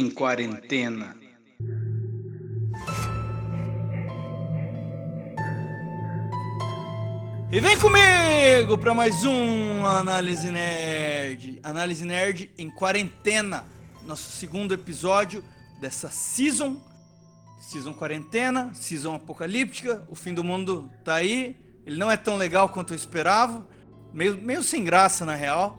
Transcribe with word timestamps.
em 0.00 0.10
quarentena. 0.10 1.14
E 7.52 7.60
vem 7.60 7.78
comigo 7.78 8.78
para 8.78 8.94
mais 8.94 9.24
um 9.26 9.84
Análise 9.84 10.50
Nerd. 10.50 11.60
Análise 11.62 12.02
Nerd 12.06 12.50
em 12.56 12.70
quarentena. 12.70 13.66
Nosso 14.06 14.30
segundo 14.30 14.72
episódio 14.72 15.44
dessa 15.82 16.08
season. 16.08 16.80
Season 17.60 17.92
quarentena, 17.92 18.72
season 18.72 19.16
apocalíptica. 19.16 20.02
O 20.08 20.14
fim 20.14 20.32
do 20.32 20.42
mundo 20.42 20.90
tá 21.04 21.16
aí. 21.16 21.54
Ele 21.84 21.98
não 21.98 22.10
é 22.10 22.16
tão 22.16 22.38
legal 22.38 22.70
quanto 22.70 22.94
eu 22.94 22.96
esperava. 22.96 23.68
Meio, 24.14 24.40
meio 24.40 24.62
sem 24.62 24.82
graça, 24.82 25.26
na 25.26 25.34
real. 25.34 25.78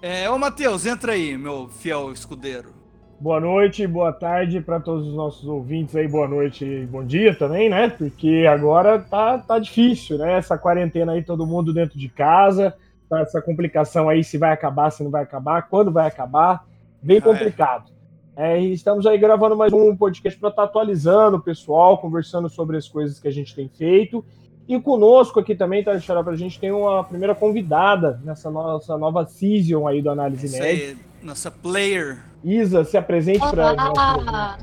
É, 0.00 0.30
ô 0.30 0.38
Matheus, 0.38 0.86
entra 0.86 1.12
aí, 1.12 1.36
meu 1.36 1.68
fiel 1.68 2.12
escudeiro. 2.12 2.81
Boa 3.22 3.38
noite, 3.38 3.86
boa 3.86 4.12
tarde 4.12 4.60
para 4.60 4.80
todos 4.80 5.06
os 5.06 5.14
nossos 5.14 5.46
ouvintes 5.46 5.94
aí, 5.94 6.08
boa 6.08 6.26
noite 6.26 6.64
e 6.64 6.84
bom 6.84 7.04
dia 7.04 7.32
também, 7.32 7.70
né? 7.70 7.88
Porque 7.88 8.44
agora 8.50 8.98
tá, 8.98 9.38
tá 9.38 9.60
difícil, 9.60 10.18
né? 10.18 10.38
Essa 10.38 10.58
quarentena 10.58 11.12
aí, 11.12 11.22
todo 11.22 11.46
mundo 11.46 11.72
dentro 11.72 11.96
de 11.96 12.08
casa, 12.08 12.74
tá 13.08 13.20
essa 13.20 13.40
complicação 13.40 14.08
aí, 14.08 14.24
se 14.24 14.36
vai 14.36 14.50
acabar, 14.50 14.90
se 14.90 15.04
não 15.04 15.10
vai 15.12 15.22
acabar, 15.22 15.68
quando 15.68 15.92
vai 15.92 16.08
acabar, 16.08 16.66
bem 17.00 17.18
ah, 17.18 17.22
complicado. 17.22 17.92
É. 18.34 18.54
É, 18.54 18.60
e 18.60 18.72
estamos 18.72 19.06
aí 19.06 19.16
gravando 19.18 19.56
mais 19.56 19.72
um 19.72 19.94
podcast 19.94 20.36
para 20.40 20.48
estar 20.48 20.62
tá 20.62 20.68
atualizando 20.68 21.36
o 21.36 21.40
pessoal, 21.40 21.98
conversando 21.98 22.48
sobre 22.48 22.76
as 22.76 22.88
coisas 22.88 23.20
que 23.20 23.28
a 23.28 23.32
gente 23.32 23.54
tem 23.54 23.68
feito. 23.68 24.24
E 24.66 24.80
conosco 24.80 25.38
aqui 25.38 25.54
também, 25.54 25.84
tá, 25.84 25.92
para 26.04 26.32
a 26.32 26.36
gente 26.36 26.58
tem 26.58 26.72
uma 26.72 27.04
primeira 27.04 27.36
convidada 27.36 28.20
nessa 28.24 28.50
nossa 28.50 28.98
nova 28.98 29.24
season 29.26 29.86
aí 29.86 30.02
do 30.02 30.10
Análise. 30.10 30.60
Aí, 30.60 30.96
nossa 31.22 31.50
player 31.50 32.18
Isa, 32.44 32.84
se 32.84 32.96
apresente 32.96 33.38
para 33.38 33.74
nós. 33.74 34.58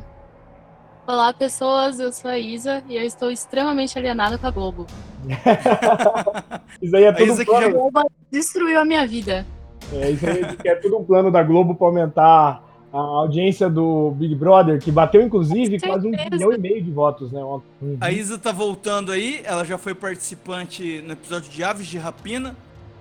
Olá, 1.07 1.33
pessoas. 1.33 1.99
Eu 1.99 2.11
sou 2.11 2.29
a 2.29 2.37
Isa 2.37 2.83
e 2.87 2.95
eu 2.95 3.03
estou 3.03 3.31
extremamente 3.31 3.97
alienada 3.97 4.37
com 4.37 4.45
a 4.45 4.51
Globo. 4.51 4.85
isso 6.81 6.95
aí 6.95 7.05
é 7.05 7.11
tudo 7.11 7.33
um 7.33 7.45
plano. 7.45 7.65
A 7.65 7.69
Globo 7.69 8.11
destruiu 8.29 8.79
a 8.79 8.85
minha 8.85 9.07
vida. 9.07 9.45
É, 9.93 10.11
isso 10.11 10.25
aí 10.27 10.57
é 10.65 10.75
tudo 10.75 10.97
um 10.99 11.03
plano 11.03 11.31
da 11.31 11.41
Globo 11.41 11.73
para 11.73 11.87
aumentar 11.87 12.63
a 12.91 12.97
audiência 12.97 13.69
do 13.69 14.11
Big 14.11 14.35
Brother, 14.35 14.79
que 14.79 14.91
bateu, 14.91 15.21
inclusive, 15.21 15.79
quase 15.79 16.07
um 16.07 16.11
milhão 16.11 16.51
e 16.53 16.57
meio 16.57 16.83
de 16.83 16.91
votos, 16.91 17.31
né? 17.31 17.41
Uhum. 17.41 17.97
A 18.01 18.11
Isa 18.11 18.37
tá 18.37 18.51
voltando 18.51 19.11
aí, 19.11 19.41
ela 19.43 19.63
já 19.63 19.77
foi 19.77 19.95
participante 19.95 21.01
no 21.05 21.13
episódio 21.13 21.49
de 21.49 21.63
Aves 21.63 21.87
de 21.87 21.97
Rapina. 21.97 22.55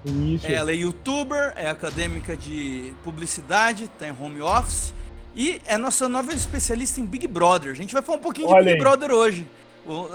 Isso. 0.08 0.46
Ela 0.46 0.70
é 0.72 0.74
youtuber, 0.74 1.52
é 1.56 1.68
acadêmica 1.68 2.36
de 2.36 2.92
publicidade, 3.04 3.88
tá 3.98 4.08
em 4.08 4.12
home 4.18 4.40
office. 4.40 4.94
E 5.36 5.60
é 5.66 5.76
nossa 5.76 6.08
nova 6.08 6.32
especialista 6.32 7.00
em 7.00 7.06
Big 7.06 7.26
Brother. 7.28 7.70
A 7.70 7.74
gente 7.74 7.92
vai 7.92 8.02
falar 8.02 8.18
um 8.18 8.22
pouquinho 8.22 8.48
Olha 8.48 8.58
de 8.58 8.64
Big 8.64 8.74
aí. 8.74 8.80
Brother 8.80 9.12
hoje. 9.12 9.46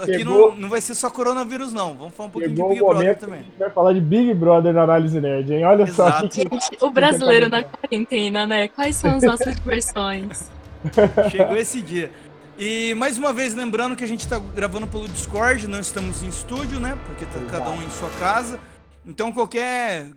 Aqui 0.02 0.22
não, 0.22 0.54
não 0.54 0.68
vai 0.68 0.80
ser 0.80 0.94
só 0.94 1.10
coronavírus, 1.10 1.72
não. 1.72 1.94
Vamos 1.94 2.14
falar 2.14 2.28
um 2.28 2.32
pouquinho 2.32 2.54
Chegou 2.54 2.68
de 2.68 2.74
Big 2.74 2.86
Brother 2.86 3.18
também. 3.18 3.40
A 3.40 3.42
gente 3.42 3.58
vai 3.58 3.70
falar 3.70 3.92
de 3.92 4.00
Big 4.00 4.34
Brother 4.34 4.72
na 4.72 4.82
análise 4.82 5.20
nerd, 5.20 5.52
hein? 5.52 5.64
Olha 5.64 5.82
Exato. 5.82 6.32
só. 6.32 6.42
Gente, 6.42 6.78
o 6.80 6.90
brasileiro 6.90 7.48
na 7.48 7.64
quarentena, 7.64 8.46
né? 8.46 8.68
Quais 8.68 8.96
são 8.96 9.16
as 9.16 9.22
nossas 9.22 9.58
versões? 9.58 10.50
Chegou 11.30 11.56
esse 11.56 11.80
dia. 11.80 12.10
E 12.56 12.94
mais 12.94 13.18
uma 13.18 13.32
vez, 13.32 13.52
lembrando 13.52 13.96
que 13.96 14.04
a 14.04 14.06
gente 14.06 14.20
está 14.20 14.38
gravando 14.38 14.86
pelo 14.86 15.08
Discord, 15.08 15.66
não 15.66 15.80
estamos 15.80 16.22
em 16.22 16.28
estúdio, 16.28 16.78
né? 16.78 16.96
Porque 17.06 17.24
tá 17.24 17.40
cada 17.50 17.70
um 17.70 17.82
em 17.82 17.90
sua 17.90 18.10
casa. 18.20 18.60
Então 19.06 19.32
qualquer 19.32 20.12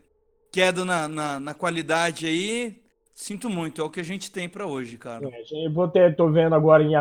queda 0.52 0.85
na, 0.85 1.07
na, 1.07 1.39
na, 1.39 1.53
qualidade 1.53 2.25
aí, 2.25 2.81
sinto 3.14 3.49
muito, 3.49 3.81
é 3.81 3.83
o 3.83 3.89
que 3.89 3.99
a 3.99 4.03
gente 4.03 4.31
tem 4.31 4.48
para 4.48 4.65
hoje, 4.65 4.98
cara. 4.98 5.27
É, 5.27 5.65
eu 5.65 5.71
vou 5.71 5.87
ter, 5.87 6.15
tô 6.15 6.30
vendo 6.30 6.55
agora 6.55 6.83
em 6.83 6.93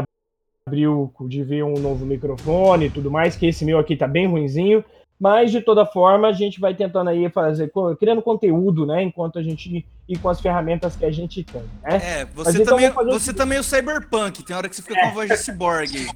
abril 0.68 1.12
de 1.22 1.42
ver 1.44 1.62
um 1.62 1.78
novo 1.78 2.04
microfone 2.04 2.86
e 2.86 2.90
tudo 2.90 3.10
mais, 3.10 3.36
que 3.36 3.46
esse 3.46 3.64
meu 3.64 3.78
aqui 3.78 3.96
tá 3.96 4.08
bem 4.08 4.26
ruinzinho, 4.26 4.84
mas 5.18 5.50
de 5.50 5.60
toda 5.60 5.86
forma 5.86 6.28
a 6.28 6.32
gente 6.32 6.60
vai 6.60 6.74
tentando 6.74 7.10
aí 7.10 7.28
fazer, 7.30 7.72
criando 7.98 8.20
conteúdo, 8.20 8.84
né, 8.84 9.02
enquanto 9.02 9.38
a 9.38 9.42
gente 9.42 9.86
e 10.08 10.16
com 10.16 10.28
as 10.28 10.40
ferramentas 10.40 10.94
que 10.94 11.04
a 11.04 11.10
gente 11.10 11.42
tem, 11.42 11.62
né? 11.82 11.96
É, 11.96 12.24
você, 12.26 12.62
então 12.62 12.76
também, 12.76 13.06
você 13.06 13.34
também 13.34 13.58
é 13.58 13.60
o 13.60 13.64
cyberpunk, 13.64 14.44
tem 14.44 14.54
hora 14.54 14.68
que 14.68 14.76
você 14.76 14.82
fica 14.82 15.00
com 15.00 15.06
a 15.06 15.10
voz 15.10 15.28
de 15.28 15.36
cyborg. 15.36 15.90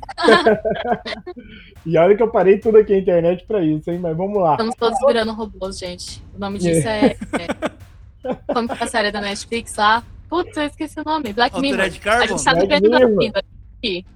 e 1.84 1.99
olha 1.99 2.16
que 2.16 2.22
eu 2.22 2.31
parei 2.31 2.59
tudo 2.59 2.78
aqui 2.78 2.93
na 2.93 2.99
internet 2.99 3.44
pra 3.44 3.65
isso, 3.65 3.91
hein? 3.91 3.99
Mas 3.99 4.16
vamos 4.16 4.41
lá. 4.41 4.53
Estamos 4.53 4.77
todos 4.77 4.99
virando 5.05 5.32
robôs, 5.32 5.78
gente. 5.78 6.22
O 6.37 6.38
nome 6.38 6.59
disso 6.59 6.87
é. 6.87 7.06
é... 7.06 7.81
Como 8.53 8.69
que 8.69 8.81
é 8.81 8.84
a 8.84 8.87
série 8.87 9.11
da 9.11 9.21
Netflix 9.21 9.75
lá? 9.75 10.05
Putz, 10.28 10.56
eu 10.56 10.65
esqueci 10.65 11.00
o 11.00 11.05
nome. 11.05 11.32
Black 11.32 11.61
Mirror. 11.61 11.91
Carbon? 12.00 12.22
A 12.22 12.27
gente 12.28 12.44
tá 12.44 12.55
vivendo 12.55 12.88
da 12.88 13.06
vida 13.06 13.43
aqui. 13.78 14.06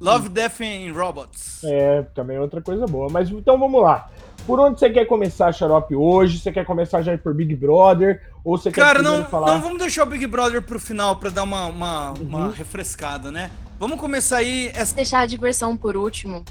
Love, 0.00 0.28
Death 0.28 0.60
and 0.60 0.92
Robots. 0.92 1.64
É, 1.64 2.02
também 2.14 2.36
é 2.36 2.40
outra 2.40 2.60
coisa 2.60 2.86
boa. 2.86 3.08
Mas 3.10 3.30
então 3.30 3.58
vamos 3.58 3.82
lá. 3.82 4.10
Por 4.46 4.60
onde 4.60 4.78
você 4.78 4.88
quer 4.88 5.06
começar, 5.06 5.52
Xarope, 5.52 5.96
hoje? 5.96 6.38
Você 6.38 6.52
quer 6.52 6.64
começar 6.64 7.02
já 7.02 7.18
por 7.18 7.34
Big 7.34 7.56
Brother? 7.56 8.22
Ou 8.44 8.56
você 8.56 8.70
Cara, 8.70 9.00
quer 9.00 9.02
não, 9.02 9.24
falar... 9.24 9.54
não 9.54 9.60
vamos 9.60 9.78
deixar 9.78 10.04
o 10.04 10.06
Big 10.06 10.24
Brother 10.24 10.62
pro 10.62 10.78
final 10.78 11.16
para 11.16 11.30
dar 11.30 11.42
uma, 11.42 11.66
uma, 11.66 12.10
uhum. 12.12 12.22
uma, 12.22 12.52
refrescada, 12.52 13.32
né? 13.32 13.50
Vamos 13.76 13.98
começar 13.98 14.36
aí. 14.36 14.70
Essa... 14.72 14.94
Deixar 14.94 15.20
a 15.20 15.26
diversão 15.26 15.76
por 15.76 15.96
último. 15.96 16.44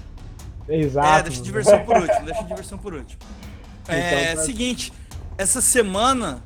Exato. 0.67 1.07
É, 1.07 1.23
deixa 1.23 1.39
a 1.39 1.43
diversão 1.43 1.85
por 1.85 1.95
último. 1.95 2.25
deixa 2.25 2.41
a 2.41 2.43
diversão 2.43 2.77
por 2.77 2.93
último. 2.93 3.21
É, 3.87 4.31
então, 4.31 4.43
seguinte, 4.43 4.91
essa 5.37 5.61
semana 5.61 6.43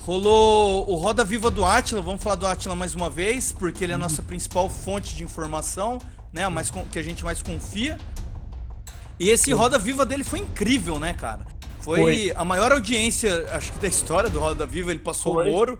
rolou 0.00 0.90
o 0.90 0.94
Roda 0.96 1.24
Viva 1.24 1.50
do 1.50 1.64
Atila. 1.64 2.02
Vamos 2.02 2.22
falar 2.22 2.36
do 2.36 2.46
Atila 2.46 2.76
mais 2.76 2.94
uma 2.94 3.08
vez, 3.08 3.50
porque 3.50 3.82
ele 3.82 3.92
é 3.92 3.94
a 3.94 3.98
nossa 3.98 4.20
uhum. 4.20 4.28
principal 4.28 4.68
fonte 4.68 5.16
de 5.16 5.24
informação, 5.24 5.98
né? 6.30 6.44
A 6.44 6.50
mais, 6.50 6.70
que 6.70 6.98
a 6.98 7.02
gente 7.02 7.24
mais 7.24 7.42
confia. 7.42 7.96
E 9.22 9.30
esse 9.30 9.52
Roda 9.52 9.78
Viva 9.78 10.04
dele 10.04 10.24
foi 10.24 10.40
incrível, 10.40 10.98
né, 10.98 11.14
cara? 11.14 11.46
Foi, 11.78 12.00
foi, 12.00 12.32
a 12.34 12.44
maior 12.44 12.72
audiência, 12.72 13.46
acho 13.52 13.72
que 13.72 13.78
da 13.78 13.86
história 13.86 14.28
do 14.28 14.40
Roda 14.40 14.66
Viva, 14.66 14.90
ele 14.90 14.98
passou 14.98 15.34
foi. 15.34 15.48
o 15.48 15.52
ouro. 15.54 15.78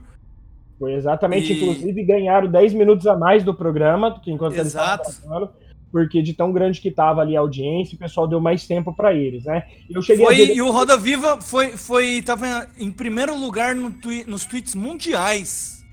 Foi 0.78 0.94
exatamente, 0.94 1.52
e... 1.52 1.56
inclusive 1.56 2.04
ganharam 2.04 2.48
10 2.48 2.72
minutos 2.74 3.04
a 3.04 3.16
mais 3.16 3.42
do 3.42 3.52
programa, 3.52 4.20
que 4.20 4.30
enquanto 4.30 4.54
Exato. 4.54 5.08
eles 5.08 5.16
estavam 5.18 5.50
porque 5.90 6.22
de 6.22 6.34
tão 6.34 6.52
grande 6.52 6.80
que 6.80 6.90
tava 6.90 7.20
ali 7.20 7.36
a 7.36 7.40
audiência, 7.40 7.96
o 7.96 7.98
pessoal 7.98 8.28
deu 8.28 8.40
mais 8.40 8.64
tempo 8.64 8.94
para 8.94 9.12
eles, 9.12 9.44
né? 9.44 9.64
Eu 9.90 10.00
cheguei 10.00 10.24
foi, 10.24 10.36
ver... 10.36 10.54
E 10.54 10.62
o 10.62 10.70
Roda 10.70 10.96
Viva 10.96 11.40
foi, 11.40 11.76
foi 11.76 12.22
tava 12.22 12.68
em 12.78 12.92
primeiro 12.92 13.36
lugar 13.36 13.74
no 13.74 13.90
twi 13.90 14.24
nos 14.24 14.46
tweets 14.46 14.76
mundiais. 14.76 15.84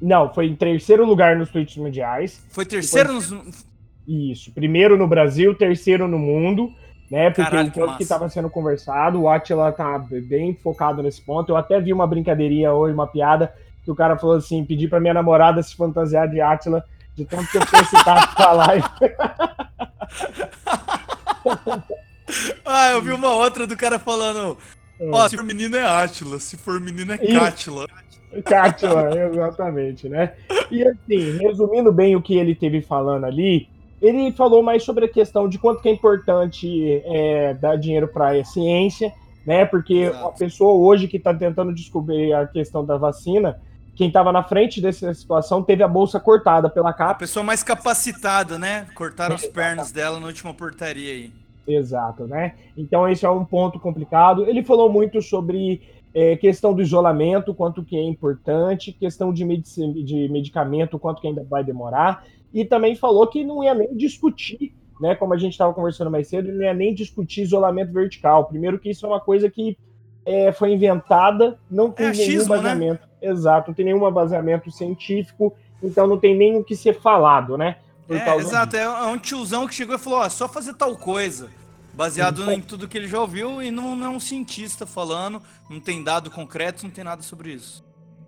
Não, 0.00 0.32
foi 0.32 0.46
em 0.46 0.54
terceiro 0.54 1.06
lugar 1.06 1.36
nos 1.36 1.50
tweets 1.50 1.76
mundiais. 1.78 2.44
Foi 2.50 2.66
terceiro 2.66 3.14
nos... 3.14 3.32
Isso, 4.06 4.52
primeiro 4.52 4.96
no 4.98 5.08
Brasil, 5.08 5.54
terceiro 5.54 6.06
no 6.06 6.18
mundo 6.18 6.70
né? 7.12 7.28
Porque 7.28 7.50
Caralho, 7.50 7.68
enquanto 7.68 7.98
que 7.98 8.02
estava 8.02 8.26
sendo 8.30 8.48
conversado, 8.48 9.20
o 9.20 9.28
Atila 9.28 9.70
tá 9.70 9.98
bem 9.98 10.54
focado 10.54 11.02
nesse 11.02 11.20
ponto. 11.20 11.52
Eu 11.52 11.58
até 11.58 11.78
vi 11.78 11.92
uma 11.92 12.06
brincadeirinha 12.06 12.72
hoje, 12.72 12.94
uma 12.94 13.06
piada, 13.06 13.52
que 13.84 13.90
o 13.90 13.94
cara 13.94 14.16
falou 14.16 14.36
assim: 14.36 14.64
pedi 14.64 14.88
pra 14.88 14.98
minha 14.98 15.12
namorada 15.12 15.62
se 15.62 15.76
fantasiar 15.76 16.26
de 16.26 16.40
Atila, 16.40 16.82
de 17.14 17.26
tanto 17.26 17.50
que 17.50 17.58
eu 17.58 17.66
fui 17.66 17.84
citar 17.84 18.34
pra 18.34 18.52
live. 18.52 18.86
ah, 22.64 22.92
eu 22.92 23.02
vi 23.02 23.12
uma 23.12 23.34
outra 23.34 23.66
do 23.66 23.76
cara 23.76 23.98
falando. 23.98 24.56
Ó, 24.98 25.22
oh, 25.22 25.28
se 25.28 25.36
for 25.36 25.44
menino 25.44 25.76
é 25.76 25.84
Atila, 25.84 26.38
se 26.38 26.56
for 26.56 26.80
menino 26.80 27.12
é 27.12 27.18
Cátila. 27.18 27.86
Cátila, 28.42 29.10
exatamente, 29.30 30.08
né? 30.08 30.32
E 30.70 30.82
assim, 30.82 31.36
resumindo 31.36 31.92
bem 31.92 32.16
o 32.16 32.22
que 32.22 32.38
ele 32.38 32.54
teve 32.54 32.80
falando 32.80 33.26
ali, 33.26 33.68
ele 34.02 34.32
falou 34.32 34.62
mais 34.62 34.82
sobre 34.82 35.04
a 35.04 35.08
questão 35.08 35.48
de 35.48 35.58
quanto 35.58 35.80
que 35.80 35.88
é 35.88 35.92
importante 35.92 37.00
é, 37.04 37.54
dar 37.54 37.76
dinheiro 37.76 38.08
para 38.08 38.30
a 38.32 38.44
ciência, 38.44 39.12
né? 39.46 39.64
Porque 39.64 39.94
Exato. 39.94 40.26
a 40.26 40.32
pessoa 40.32 40.72
hoje 40.74 41.06
que 41.06 41.18
está 41.18 41.32
tentando 41.32 41.72
descobrir 41.72 42.34
a 42.34 42.44
questão 42.46 42.84
da 42.84 42.96
vacina, 42.96 43.60
quem 43.94 44.08
estava 44.08 44.32
na 44.32 44.42
frente 44.42 44.80
dessa 44.80 45.14
situação 45.14 45.62
teve 45.62 45.84
a 45.84 45.88
bolsa 45.88 46.18
cortada 46.18 46.68
pela 46.68 46.92
capa. 46.92 47.12
A 47.12 47.14
pessoa 47.14 47.44
mais 47.44 47.62
capacitada, 47.62 48.58
né? 48.58 48.88
Cortaram 48.92 49.36
as 49.36 49.46
pernas 49.46 49.92
dela 49.92 50.18
na 50.18 50.26
última 50.26 50.52
portaria 50.52 51.12
aí. 51.12 51.32
Exato, 51.64 52.26
né? 52.26 52.54
Então 52.76 53.08
esse 53.08 53.24
é 53.24 53.30
um 53.30 53.44
ponto 53.44 53.78
complicado. 53.78 54.44
Ele 54.48 54.64
falou 54.64 54.90
muito 54.90 55.22
sobre 55.22 55.80
é, 56.12 56.36
questão 56.36 56.74
do 56.74 56.82
isolamento, 56.82 57.54
quanto 57.54 57.84
que 57.84 57.96
é 57.96 58.02
importante, 58.02 58.90
questão 58.90 59.32
de, 59.32 59.44
medic 59.44 60.02
de 60.02 60.28
medicamento, 60.28 60.98
quanto 60.98 61.20
que 61.20 61.28
ainda 61.28 61.46
vai 61.48 61.62
demorar 61.62 62.24
e 62.52 62.64
também 62.64 62.94
falou 62.94 63.26
que 63.26 63.44
não 63.44 63.62
ia 63.62 63.74
nem 63.74 63.96
discutir, 63.96 64.74
né, 65.00 65.14
como 65.14 65.34
a 65.34 65.38
gente 65.38 65.52
estava 65.52 65.72
conversando 65.72 66.10
mais 66.10 66.28
cedo, 66.28 66.52
não 66.52 66.62
ia 66.62 66.74
nem 66.74 66.94
discutir 66.94 67.42
isolamento 67.42 67.92
vertical. 67.92 68.46
Primeiro 68.46 68.78
que 68.78 68.90
isso 68.90 69.04
é 69.04 69.08
uma 69.08 69.20
coisa 69.20 69.50
que 69.50 69.76
é, 70.24 70.52
foi 70.52 70.72
inventada, 70.72 71.58
não 71.70 71.90
tem 71.90 72.06
é 72.06 72.10
nenhum 72.10 72.22
achismo, 72.22 72.54
né? 72.54 72.62
baseamento. 72.62 73.02
Né? 73.02 73.30
Exato, 73.30 73.68
não 73.68 73.74
tem 73.74 73.84
nenhum 73.84 74.10
baseamento 74.10 74.70
científico, 74.70 75.54
então 75.82 76.06
não 76.06 76.18
tem 76.18 76.36
nem 76.36 76.56
o 76.56 76.64
que 76.64 76.76
ser 76.76 77.00
falado, 77.00 77.56
né? 77.56 77.76
É, 78.08 78.36
exato, 78.36 78.76
é 78.76 79.06
um 79.06 79.18
tiozão 79.18 79.66
que 79.66 79.74
chegou 79.74 79.94
e 79.94 79.98
falou, 79.98 80.18
ó, 80.18 80.28
só 80.28 80.48
fazer 80.48 80.74
tal 80.74 80.96
coisa. 80.96 81.48
Baseado 81.94 82.42
então, 82.42 82.52
em 82.54 82.60
tudo 82.60 82.88
que 82.88 82.96
ele 82.96 83.06
já 83.06 83.20
ouviu 83.20 83.62
e 83.62 83.70
não, 83.70 83.94
não 83.94 84.06
é 84.06 84.08
um 84.08 84.20
cientista 84.20 84.86
falando, 84.86 85.42
não 85.68 85.78
tem 85.78 86.02
dado 86.02 86.30
concreto, 86.30 86.84
não 86.84 86.90
tem 86.90 87.04
nada 87.04 87.22
sobre 87.22 87.52
isso. 87.52 87.84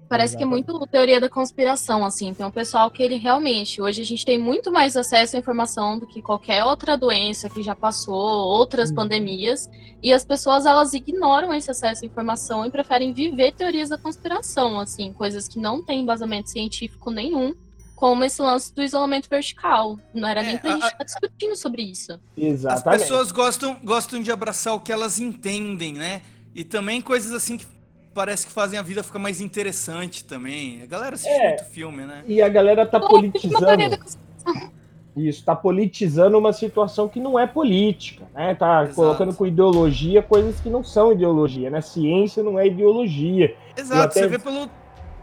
Parece 0.08 0.36
que 0.36 0.42
é 0.42 0.46
muito 0.46 0.78
teoria 0.86 1.18
da 1.20 1.28
conspiração, 1.28 2.04
assim. 2.04 2.32
Tem 2.34 2.44
um 2.44 2.50
pessoal 2.50 2.90
que 2.90 3.02
ele 3.02 3.16
realmente. 3.16 3.80
Hoje 3.80 4.02
a 4.02 4.04
gente 4.04 4.24
tem 4.24 4.38
muito 4.38 4.70
mais 4.70 4.96
acesso 4.96 5.34
à 5.34 5.38
informação 5.38 5.98
do 5.98 6.06
que 6.06 6.20
qualquer 6.20 6.62
outra 6.64 6.96
doença 6.96 7.48
que 7.48 7.62
já 7.62 7.74
passou, 7.74 8.14
outras 8.14 8.90
Uhum. 8.90 8.96
pandemias. 8.96 9.68
E 10.02 10.12
as 10.12 10.24
pessoas, 10.24 10.66
elas 10.66 10.92
ignoram 10.92 11.52
esse 11.54 11.70
acesso 11.70 12.04
à 12.04 12.06
informação 12.06 12.64
e 12.66 12.70
preferem 12.70 13.12
viver 13.12 13.52
teorias 13.52 13.88
da 13.88 13.98
conspiração, 13.98 14.78
assim. 14.78 15.12
Coisas 15.12 15.48
que 15.48 15.58
não 15.58 15.82
têm 15.82 16.02
embasamento 16.02 16.50
científico 16.50 17.10
nenhum. 17.10 17.54
Como 17.96 18.22
esse 18.24 18.42
lance 18.42 18.74
do 18.74 18.82
isolamento 18.82 19.28
vertical. 19.30 19.98
Não 20.12 20.28
era 20.28 20.42
É, 20.42 20.46
nem 20.46 20.58
pra 20.58 20.70
a- 20.70 20.74
gente 20.74 20.84
estar 20.92 21.04
discutindo 21.04 21.56
sobre 21.56 21.82
isso. 21.82 22.12
As 22.12 22.20
Exatamente. 22.36 23.00
pessoas 23.00 23.32
gostam, 23.32 23.78
gostam 23.82 24.20
de 24.20 24.30
abraçar 24.30 24.74
o 24.74 24.80
que 24.80 24.92
elas 24.92 25.18
entendem, 25.18 25.94
né? 25.94 26.20
E 26.54 26.62
também 26.64 27.00
coisas 27.00 27.32
assim 27.32 27.56
que 27.56 27.66
parece 28.14 28.46
que 28.46 28.52
fazem 28.52 28.78
a 28.78 28.82
vida 28.82 29.02
ficar 29.02 29.18
mais 29.18 29.40
interessante 29.40 30.24
também. 30.24 30.80
A 30.82 30.86
galera 30.86 31.14
assiste 31.16 31.30
É. 31.30 31.48
muito 31.48 31.64
filme, 31.64 32.04
né? 32.06 32.22
E 32.26 32.40
a 32.40 32.48
galera 32.48 32.86
tá 32.86 33.00
politizando. 33.00 33.98
Isso, 35.16 35.44
tá 35.44 35.54
politizando 35.54 36.36
uma 36.36 36.52
situação 36.52 37.08
que 37.08 37.20
não 37.20 37.38
é 37.38 37.46
política, 37.46 38.24
né? 38.34 38.52
Tá 38.54 38.82
Exato. 38.82 38.96
colocando 38.96 39.32
com 39.34 39.46
ideologia 39.46 40.20
coisas 40.22 40.58
que 40.60 40.68
não 40.68 40.82
são 40.82 41.12
ideologia, 41.12 41.70
né? 41.70 41.80
Ciência 41.80 42.42
não 42.42 42.58
é 42.58 42.66
ideologia. 42.66 43.54
Exato, 43.76 44.02
até- 44.02 44.20
você 44.22 44.28
vê 44.28 44.38
pelo. 44.38 44.68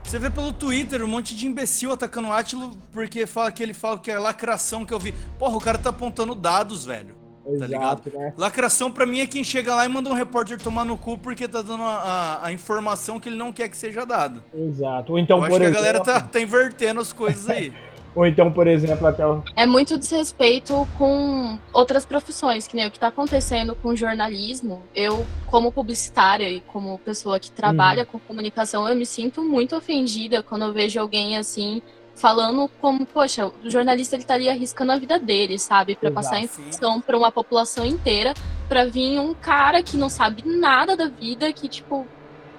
Você 0.04 0.18
vê 0.18 0.30
pelo 0.32 0.52
Twitter 0.52 1.04
um 1.04 1.08
monte 1.08 1.36
de 1.36 1.46
imbecil 1.46 1.92
atacando 1.92 2.30
o 2.30 2.32
Átilo 2.34 2.72
porque 2.92 3.28
fala 3.28 3.52
que 3.52 3.62
ele 3.62 3.74
fala 3.74 4.00
que 4.00 4.10
é 4.10 4.18
lacração 4.18 4.84
que 4.86 4.94
eu 4.94 5.00
vi. 5.00 5.14
Porra, 5.38 5.56
o 5.58 5.62
cara 5.62 5.78
tá 5.78 5.90
apontando 5.92 6.34
dados, 6.34 6.86
velho. 6.86 7.16
Tá 7.60 7.66
Exato, 7.66 8.12
né? 8.18 8.34
Lacração 8.38 8.92
pra 8.92 9.06
mim 9.06 9.20
é 9.20 9.28
quem 9.28 9.44
chega 9.44 9.76
lá 9.76 9.86
e 9.86 9.90
manda 9.90 10.10
um 10.10 10.14
repórter 10.14 10.60
tomar 10.62 10.86
no 10.86 10.98
cu 10.98 11.18
porque 11.18 11.48
tá 11.48 11.62
dando 11.62 11.84
a, 11.84 11.96
a- 11.96 12.46
a 12.48 12.52
informação 12.54 13.20
que 13.20 13.30
ele 13.30 13.36
não 13.38 13.52
quer 13.52 13.70
que 13.70 13.78
seja 13.78 14.06
dada. 14.06 14.44
Exato. 14.54 15.14
Ou 15.14 15.20
então, 15.20 15.38
eu 15.38 15.44
acho 15.44 15.52
por 15.52 15.60
que 15.60 15.66
a 15.66 15.70
exemplo, 15.70 15.84
galera 15.86 16.04
tá, 16.04 16.20
tá 16.22 16.40
invertendo 16.40 17.00
as 17.02 17.12
coisas 17.14 17.50
aí. 17.50 17.74
ou 18.14 18.26
então, 18.26 18.52
por 18.52 18.68
exemplo, 18.68 19.08
até 19.08 19.26
o 19.26 19.42
É 19.56 19.66
muito 19.66 19.98
desrespeito 19.98 20.88
com 20.98 21.58
outras 21.72 22.06
profissões, 22.06 22.68
que 22.68 22.76
nem 22.76 22.88
o 22.88 22.92
que 22.92 22.98
está 22.98 23.08
acontecendo 23.08 23.74
com 23.76 23.90
o 23.90 23.96
jornalismo. 23.96 24.84
Eu, 24.94 25.26
como 25.48 25.72
publicitária 25.72 26.50
e 26.50 26.60
como 26.62 26.98
pessoa 27.00 27.40
que 27.40 27.50
trabalha 27.52 28.06
com 28.06 28.20
comunicação, 28.20 28.88
eu 28.88 28.96
me 28.96 29.06
sinto 29.06 29.42
muito 29.44 29.76
ofendida 29.76 30.44
quando 30.44 30.66
eu 30.66 30.74
vejo 30.74 31.00
alguém 31.00 31.38
assim 31.38 31.82
falando 32.22 32.70
como, 32.80 33.04
poxa, 33.04 33.48
o 33.48 33.70
jornalista 33.70 34.16
ele 34.16 34.22
estaria 34.22 34.52
arriscando 34.52 34.92
a 34.92 34.98
vida 34.98 35.18
dele, 35.18 35.58
sabe, 35.58 35.96
para 35.96 36.12
passar 36.12 36.36
sim. 36.38 36.44
informação 36.44 37.02
para 37.02 37.18
uma 37.18 37.32
população 37.32 37.84
inteira, 37.84 38.36
para 38.70 38.86
vir 38.86 39.20
um 39.20 39.34
cara 39.34 39.82
que 39.82 39.98
não 39.98 40.08
sabe 40.08 40.44
nada 40.46 40.96
da 40.96 41.08
vida, 41.08 41.52
que 41.52 41.68
tipo 41.68 42.08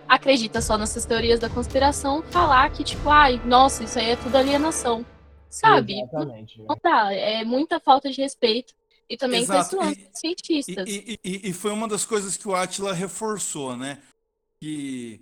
acredita 0.08 0.60
só 0.60 0.76
nessas 0.76 1.06
teorias 1.06 1.38
da 1.38 1.48
conspiração, 1.48 2.22
falar 2.24 2.70
que 2.70 2.82
tipo, 2.82 3.08
ai, 3.08 3.40
nossa, 3.46 3.84
isso 3.84 3.98
aí 3.98 4.10
é 4.10 4.16
tudo 4.16 4.36
alienação. 4.36 5.06
Sabe? 5.48 6.00
Exatamente. 6.02 6.58
né? 6.58 6.64
Não 6.68 6.76
dá, 6.82 7.12
é 7.12 7.44
muita 7.44 7.78
falta 7.78 8.10
de 8.10 8.20
respeito. 8.20 8.74
E 9.08 9.16
também 9.16 9.42
Exato, 9.42 9.76
dos 9.76 9.96
cientistas. 10.14 10.88
E, 10.88 11.18
e- 11.22 11.30
e- 11.30 11.50
e 11.50 11.52
foi 11.52 11.70
uma 11.70 11.86
das 11.86 12.04
coisas 12.04 12.36
que 12.36 12.48
o 12.48 12.54
Atila 12.54 12.94
reforçou, 12.94 13.76
né? 13.76 13.98
Que 14.60 15.20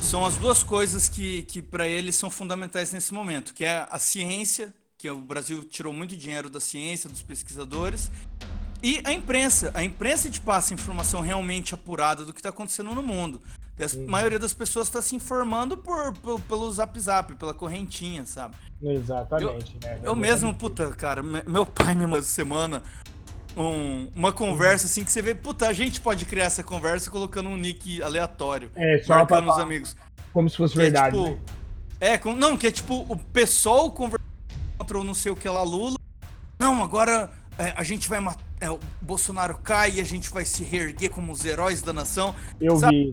são 0.00 0.24
as 0.26 0.36
duas 0.36 0.62
coisas 0.62 1.08
que, 1.08 1.42
que 1.42 1.62
para 1.62 1.86
ele 1.86 2.12
são 2.12 2.30
fundamentais 2.30 2.92
nesse 2.92 3.12
momento, 3.14 3.54
que 3.54 3.64
é 3.64 3.86
a 3.90 3.98
ciência, 3.98 4.74
que 4.96 5.08
o 5.10 5.18
Brasil 5.20 5.62
tirou 5.64 5.92
muito 5.92 6.16
dinheiro 6.16 6.50
da 6.50 6.60
ciência, 6.60 7.08
dos 7.08 7.22
pesquisadores, 7.22 8.10
e 8.82 9.00
a 9.04 9.12
imprensa. 9.12 9.70
A 9.74 9.82
imprensa 9.84 10.28
te 10.30 10.40
passa 10.40 10.74
informação 10.74 11.20
realmente 11.20 11.74
apurada 11.74 12.24
do 12.24 12.32
que 12.32 12.40
está 12.40 12.48
acontecendo 12.48 12.94
no 12.94 13.02
mundo. 13.02 13.40
E 13.78 13.84
a 13.84 13.86
Uhum. 13.94 14.06
maioria 14.08 14.38
das 14.40 14.52
pessoas 14.52 14.88
está 14.88 15.00
se 15.00 15.14
informando 15.14 15.76
por, 15.76 16.12
por- 16.14 16.40
pelo 16.40 16.70
zap 16.72 16.98
zap, 16.98 17.34
pela 17.36 17.54
correntinha, 17.54 18.26
sabe? 18.26 18.56
Exatamente. 18.82 19.76
né? 19.82 20.00
Eu 20.02 20.16
mesmo, 20.16 20.52
puta, 20.54 20.90
cara, 20.92 21.22
me- 21.22 21.42
meu 21.46 21.64
pai 21.64 21.94
me 21.94 22.04
mandou 22.04 22.22
semana 22.22 22.82
um- 23.56 24.08
uma 24.14 24.32
conversa 24.32 24.86
assim 24.86 25.04
que 25.04 25.10
você 25.10 25.20
vê, 25.22 25.34
puta, 25.34 25.68
a 25.68 25.72
gente 25.72 26.00
pode 26.00 26.24
criar 26.24 26.44
essa 26.44 26.62
conversa 26.62 27.10
colocando 27.10 27.48
um 27.48 27.56
nick 27.56 28.02
aleatório, 28.02 28.70
É, 28.76 28.98
só 28.98 29.06
pra, 29.24 29.40
marcando 29.40 29.50
os 29.50 29.58
amigos. 29.58 29.96
como 30.32 30.48
se 30.48 30.56
fosse 30.56 30.74
Que 30.74 30.80
é, 30.80 30.82
verdade. 30.84 31.16
tipo, 31.16 31.30
né? 31.30 31.38
é, 32.00 32.18
com- 32.18 32.34
não, 32.34 32.56
que 32.56 32.66
é 32.66 32.70
tipo 32.70 33.04
o 33.08 33.16
pessoal 33.16 33.90
conversando 33.90 34.28
contra 34.78 34.98
o 34.98 35.04
não 35.04 35.14
sei 35.14 35.32
o 35.32 35.36
que 35.36 35.48
lá, 35.48 35.62
Lula. 35.62 35.98
Não, 36.58 36.82
agora 36.82 37.30
é, 37.58 37.72
a 37.76 37.82
gente 37.82 38.08
vai 38.08 38.20
matar. 38.20 38.42
o 38.72 38.80
Bolsonaro 39.00 39.56
cai 39.58 39.92
e 39.92 40.00
a 40.00 40.04
gente 40.04 40.28
vai 40.30 40.44
se 40.44 40.64
reerguer 40.64 41.10
como 41.10 41.30
os 41.30 41.44
heróis 41.44 41.80
da 41.80 41.92
nação. 41.92 42.34
Eu 42.60 42.76
sabe- 42.76 43.04
vi. 43.04 43.10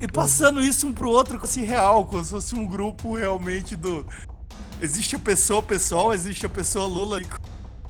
E 0.00 0.08
passando 0.08 0.60
isso 0.60 0.88
um 0.88 0.92
pro 0.92 1.08
outro, 1.08 1.38
assim, 1.42 1.62
real, 1.64 2.04
como 2.04 2.24
se 2.24 2.30
fosse 2.30 2.54
um 2.56 2.66
grupo 2.66 3.16
realmente 3.16 3.76
do. 3.76 4.04
Existe 4.82 5.14
a 5.14 5.18
pessoa 5.20 5.62
pessoal, 5.62 6.12
existe 6.12 6.44
a 6.46 6.48
pessoa 6.48 6.84
Lula 6.86 7.20
e 7.22 7.26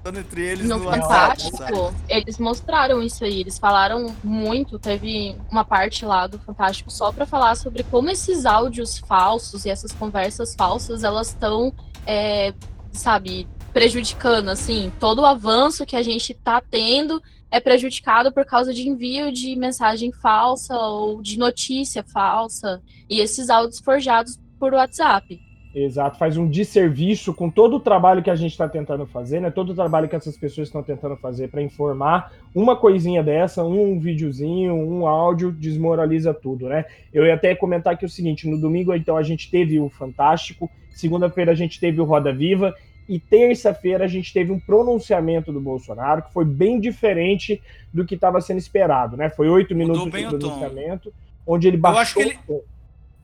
entre 0.06 0.42
eles 0.42 0.66
No 0.66 0.80
Fantástico, 0.80 1.94
eles 2.08 2.38
mostraram 2.38 3.02
isso 3.02 3.24
aí. 3.24 3.40
Eles 3.40 3.58
falaram 3.58 4.14
muito. 4.22 4.78
Teve 4.78 5.36
uma 5.50 5.64
parte 5.64 6.04
lá 6.04 6.26
do 6.26 6.38
Fantástico 6.38 6.90
só 6.90 7.12
para 7.12 7.26
falar 7.26 7.56
sobre 7.56 7.82
como 7.82 8.10
esses 8.10 8.46
áudios 8.46 8.98
falsos 8.98 9.64
e 9.64 9.70
essas 9.70 9.92
conversas 9.92 10.54
falsas 10.54 11.04
elas 11.04 11.28
estão, 11.28 11.72
é, 12.06 12.54
sabe, 12.92 13.46
prejudicando 13.72 14.48
assim 14.48 14.90
todo 14.98 15.20
o 15.22 15.26
avanço 15.26 15.84
que 15.84 15.96
a 15.96 16.02
gente 16.02 16.32
tá 16.32 16.60
tendo 16.60 17.22
é 17.50 17.60
prejudicado 17.60 18.30
por 18.32 18.44
causa 18.44 18.74
de 18.74 18.88
envio 18.88 19.32
de 19.32 19.56
mensagem 19.56 20.12
falsa 20.12 20.76
ou 20.76 21.22
de 21.22 21.38
notícia 21.38 22.02
falsa 22.04 22.82
e 23.08 23.20
esses 23.20 23.48
áudios 23.48 23.80
forjados 23.80 24.38
por 24.58 24.74
WhatsApp. 24.74 25.47
Exato, 25.74 26.18
faz 26.18 26.36
um 26.36 26.48
desserviço 26.48 27.34
com 27.34 27.50
todo 27.50 27.76
o 27.76 27.80
trabalho 27.80 28.22
que 28.22 28.30
a 28.30 28.34
gente 28.34 28.52
está 28.52 28.68
tentando 28.68 29.06
fazer, 29.06 29.40
né? 29.40 29.50
Todo 29.50 29.70
o 29.70 29.74
trabalho 29.74 30.08
que 30.08 30.16
essas 30.16 30.36
pessoas 30.36 30.68
estão 30.68 30.82
tentando 30.82 31.14
fazer 31.16 31.48
para 31.48 31.60
informar. 31.60 32.32
Uma 32.54 32.74
coisinha 32.74 33.22
dessa, 33.22 33.62
um 33.62 33.98
videozinho, 34.00 34.74
um 34.74 35.06
áudio, 35.06 35.52
desmoraliza 35.52 36.32
tudo, 36.32 36.68
né? 36.68 36.86
Eu 37.12 37.26
ia 37.26 37.34
até 37.34 37.54
comentar 37.54 37.92
aqui 37.92 38.04
o 38.04 38.08
seguinte: 38.08 38.48
no 38.48 38.58
domingo, 38.58 38.94
então, 38.94 39.16
a 39.16 39.22
gente 39.22 39.50
teve 39.50 39.78
o 39.78 39.90
Fantástico, 39.90 40.70
segunda-feira, 40.90 41.52
a 41.52 41.54
gente 41.54 41.78
teve 41.78 42.00
o 42.00 42.04
Roda 42.04 42.32
Viva, 42.32 42.74
e 43.06 43.18
terça-feira, 43.18 44.04
a 44.04 44.08
gente 44.08 44.32
teve 44.32 44.50
um 44.50 44.58
pronunciamento 44.58 45.52
do 45.52 45.60
Bolsonaro 45.60 46.22
que 46.22 46.32
foi 46.32 46.44
bem 46.44 46.80
diferente 46.80 47.60
do 47.92 48.04
que 48.06 48.14
estava 48.14 48.40
sendo 48.40 48.58
esperado, 48.58 49.16
né? 49.16 49.28
Foi 49.28 49.48
oito 49.48 49.75
minutos 49.75 50.04
de 50.04 50.10
pronunciamento, 50.10 51.12
onde 51.46 51.68
ele 51.68 51.76
baixou. 51.76 52.00
acho 52.00 52.14
que 52.14 52.20
ele-. 52.22 52.62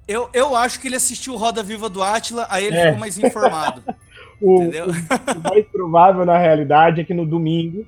Eu, 0.06 0.28
eu 0.32 0.54
acho 0.54 0.80
que 0.80 0.88
ele 0.88 0.96
assistiu 0.96 1.34
o 1.34 1.37
Roda 1.37 1.62
Viva 1.62 1.88
do 1.88 2.02
Atila, 2.02 2.46
aí 2.50 2.66
ele 2.66 2.76
É. 2.76 2.87
ficou 2.87 3.00
mais 3.00 3.18
informado. 3.18 3.82
O, 4.42 4.62
entendeu? 4.62 4.87
O 4.88 5.49
mais 5.49 5.64
provável, 5.68 6.26
na 6.26 6.37
realidade, 6.37 7.00
é 7.00 7.04
que 7.04 7.14
no 7.14 7.25
domingo 7.25 7.87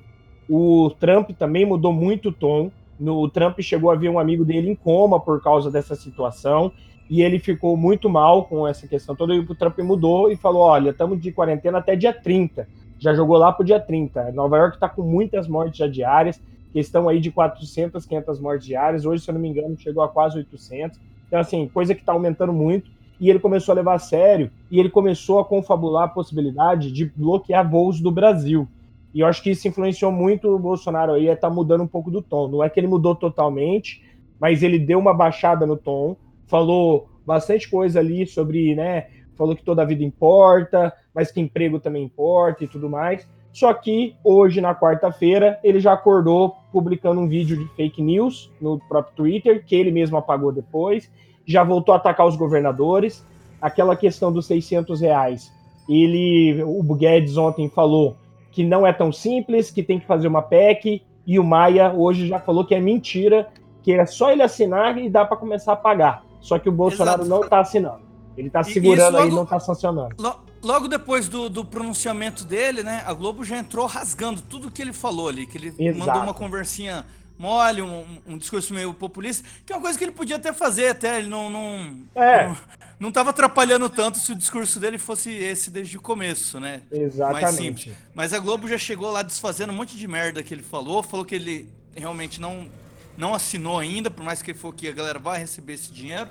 o 0.49 0.89
Trump 0.97 1.31
também 1.37 1.65
mudou 1.65 1.91
muito 1.91 2.29
o 2.29 2.31
tom. 2.31 2.71
No, 2.97 3.19
o 3.21 3.29
Trump 3.29 3.59
chegou 3.59 3.91
a 3.91 3.95
ver 3.95 4.09
um 4.09 4.17
amigo 4.17 4.45
dele 4.45 4.71
em 4.71 4.75
coma 4.75 5.19
por 5.19 5.43
causa 5.43 5.69
dessa 5.69 5.93
situação 5.93 6.71
e 7.09 7.21
ele 7.21 7.37
ficou 7.37 7.75
muito 7.75 8.09
mal 8.09 8.45
com 8.45 8.65
essa 8.65 8.87
questão 8.87 9.13
toda. 9.15 9.35
E 9.35 9.39
o 9.39 9.55
Trump 9.55 9.77
mudou 9.79 10.31
e 10.31 10.37
falou: 10.37 10.61
Olha, 10.61 10.91
estamos 10.91 11.21
de 11.21 11.31
quarentena 11.33 11.79
até 11.79 11.95
dia 11.97 12.13
30. 12.13 12.67
Já 12.97 13.13
jogou 13.13 13.37
lá 13.37 13.51
pro 13.51 13.65
dia 13.65 13.79
30. 13.79 14.31
Nova 14.31 14.57
York 14.57 14.77
está 14.77 14.87
com 14.89 15.03
muitas 15.03 15.47
mortes 15.49 15.77
já 15.77 15.87
diárias, 15.87 16.41
questão 16.73 17.07
aí 17.09 17.19
de 17.19 17.29
400, 17.29 18.05
500 18.05 18.39
mortes 18.39 18.65
diárias. 18.65 19.05
Hoje, 19.05 19.21
se 19.21 19.29
eu 19.29 19.33
não 19.33 19.41
me 19.41 19.49
engano, 19.49 19.77
chegou 19.77 20.01
a 20.01 20.07
quase 20.07 20.37
800. 20.37 20.97
Então, 21.27 21.39
assim, 21.39 21.67
coisa 21.67 21.93
que 21.93 22.01
está 22.01 22.13
aumentando 22.13 22.53
muito 22.53 22.89
e 23.19 23.29
ele 23.29 23.39
começou 23.39 23.73
a 23.73 23.75
levar 23.75 23.95
a 23.95 23.99
sério 23.99 24.51
e 24.71 24.79
ele 24.79 24.89
começou 24.89 25.39
a 25.39 25.45
confabular 25.45 26.05
a 26.05 26.09
possibilidade 26.09 26.91
de 26.91 27.05
bloquear 27.15 27.69
voos 27.69 27.99
do 27.99 28.11
Brasil. 28.11 28.67
E 29.13 29.21
eu 29.21 29.27
acho 29.27 29.41
que 29.41 29.51
isso 29.51 29.67
influenciou 29.67 30.11
muito 30.11 30.47
o 30.47 30.59
Bolsonaro 30.59 31.13
aí, 31.13 31.33
tá 31.35 31.49
mudando 31.49 31.83
um 31.83 31.87
pouco 31.87 32.11
do 32.11 32.21
tom. 32.21 32.47
Não 32.47 32.63
é 32.63 32.69
que 32.69 32.79
ele 32.79 32.87
mudou 32.87 33.15
totalmente, 33.15 34.03
mas 34.39 34.61
ele 34.61 34.77
deu 34.77 34.99
uma 34.99 35.13
baixada 35.13 35.65
no 35.65 35.75
tom, 35.75 36.15
falou 36.45 37.09
bastante 37.25 37.69
coisa 37.69 37.99
ali 37.99 38.25
sobre, 38.25 38.75
né, 38.75 39.07
falou 39.35 39.55
que 39.55 39.63
toda 39.63 39.81
a 39.81 39.85
vida 39.85 40.03
importa, 40.03 40.93
mas 41.13 41.31
que 41.31 41.41
emprego 41.41 41.79
também 41.79 42.03
importa 42.03 42.63
e 42.63 42.67
tudo 42.67 42.89
mais. 42.89 43.27
Só 43.57 43.73
que 43.73 44.15
hoje, 44.23 44.61
na 44.61 44.75
quarta-feira, 44.75 45.59
ele 45.63 45.79
já 45.79 45.91
acordou 45.91 46.57
publicando 46.71 47.19
um 47.19 47.27
vídeo 47.27 47.57
de 47.57 47.67
fake 47.69 48.03
news 48.03 48.51
no 48.61 48.77
próprio 48.87 49.15
Twitter, 49.15 49.65
que 49.65 49.75
ele 49.75 49.89
mesmo 49.89 50.15
apagou 50.15 50.51
depois, 50.51 51.11
já 51.43 51.63
voltou 51.63 51.95
a 51.95 51.97
atacar 51.97 52.27
os 52.27 52.35
governadores. 52.35 53.25
Aquela 53.59 53.95
questão 53.95 54.31
dos 54.31 54.45
600 54.45 55.01
reais, 55.01 55.51
ele, 55.89 56.61
o 56.63 56.83
Guedes 56.93 57.35
ontem 57.35 57.67
falou 57.67 58.15
que 58.51 58.63
não 58.63 58.85
é 58.85 58.93
tão 58.93 59.11
simples, 59.11 59.71
que 59.71 59.81
tem 59.81 59.99
que 59.99 60.05
fazer 60.05 60.27
uma 60.27 60.43
PEC, 60.43 61.01
e 61.25 61.39
o 61.39 61.43
Maia 61.43 61.91
hoje 61.91 62.27
já 62.27 62.37
falou 62.37 62.63
que 62.63 62.75
é 62.75 62.79
mentira, 62.79 63.47
que 63.81 63.91
é 63.91 64.05
só 64.05 64.31
ele 64.31 64.43
assinar 64.43 64.99
e 64.99 65.09
dá 65.09 65.25
para 65.25 65.35
começar 65.35 65.73
a 65.73 65.77
pagar. 65.77 66.23
Só 66.41 66.59
que 66.59 66.69
o 66.69 66.71
Bolsonaro 66.71 67.23
Exato. 67.23 67.27
não 67.27 67.41
está 67.43 67.59
assinando. 67.61 68.06
Ele 68.37 68.47
está 68.47 68.61
E 68.61 68.65
segurando 68.73 69.07
isso 69.09 69.17
aí, 69.17 69.23
logo- 69.23 69.35
não 69.35 69.43
está 69.43 69.59
sancionando. 69.59 70.15
Lo- 70.19 70.47
Logo 70.63 70.87
depois 70.87 71.29
do, 71.29 71.49
do 71.49 71.63
pronunciamento 71.63 72.43
dele, 72.43 72.81
né? 72.83 73.03
A 73.05 73.13
Globo 73.13 73.43
já 73.45 73.57
entrou 73.57 73.85
rasgando 73.85 74.41
tudo 74.41 74.71
que 74.71 74.81
ele 74.81 74.91
falou 74.91 75.29
ali, 75.29 75.45
que 75.45 75.57
ele 75.57 75.73
Exato. 75.77 75.99
mandou 75.99 76.23
uma 76.23 76.33
conversinha 76.33 77.05
mole, 77.37 77.81
um, 77.83 78.03
um, 78.27 78.37
discurso 78.37 78.73
meio 78.73 78.91
populista, 78.93 79.47
que 79.63 79.71
é 79.71 79.75
uma 79.75 79.81
coisa 79.83 79.97
que 79.97 80.03
ele 80.03 80.11
podia 80.11 80.35
até 80.37 80.51
fazer, 80.51 80.87
até 80.89 81.19
ele 81.19 81.27
não 81.27 81.49
não, 81.51 81.97
é. 82.15 82.47
não, 82.47 82.57
não 82.99 83.11
tava 83.11 83.29
atrapalhando 83.29 83.87
tanto 83.87 84.17
se 84.17 84.31
o 84.31 84.35
discurso 84.35 84.79
dele 84.79 84.97
fosse 84.97 85.29
esse 85.31 85.69
desde 85.69 85.95
o 85.97 86.01
começo, 86.01 86.59
né? 86.59 86.81
Exatamente. 86.91 87.43
Mais 87.43 87.55
simples. 87.55 87.95
Mas 88.15 88.33
a 88.33 88.39
Globo 88.39 88.67
já 88.67 88.77
chegou 88.79 89.11
lá 89.11 89.21
desfazendo 89.21 89.71
um 89.71 89.75
monte 89.75 89.95
de 89.95 90.07
merda 90.07 90.41
que 90.41 90.51
ele 90.53 90.63
falou, 90.63 91.03
falou 91.03 91.23
que 91.23 91.35
ele 91.35 91.69
realmente 91.95 92.41
não 92.41 92.67
não 93.15 93.33
assinou 93.33 93.77
ainda, 93.79 94.11
por 94.11 94.23
mais 94.23 94.41
que 94.41 94.51
ele 94.51 94.57
falou 94.59 94.75
que 94.75 94.87
a 94.87 94.91
galera 94.91 95.17
vai 95.19 95.39
receber 95.39 95.73
esse 95.73 95.91
dinheiro. 95.91 96.29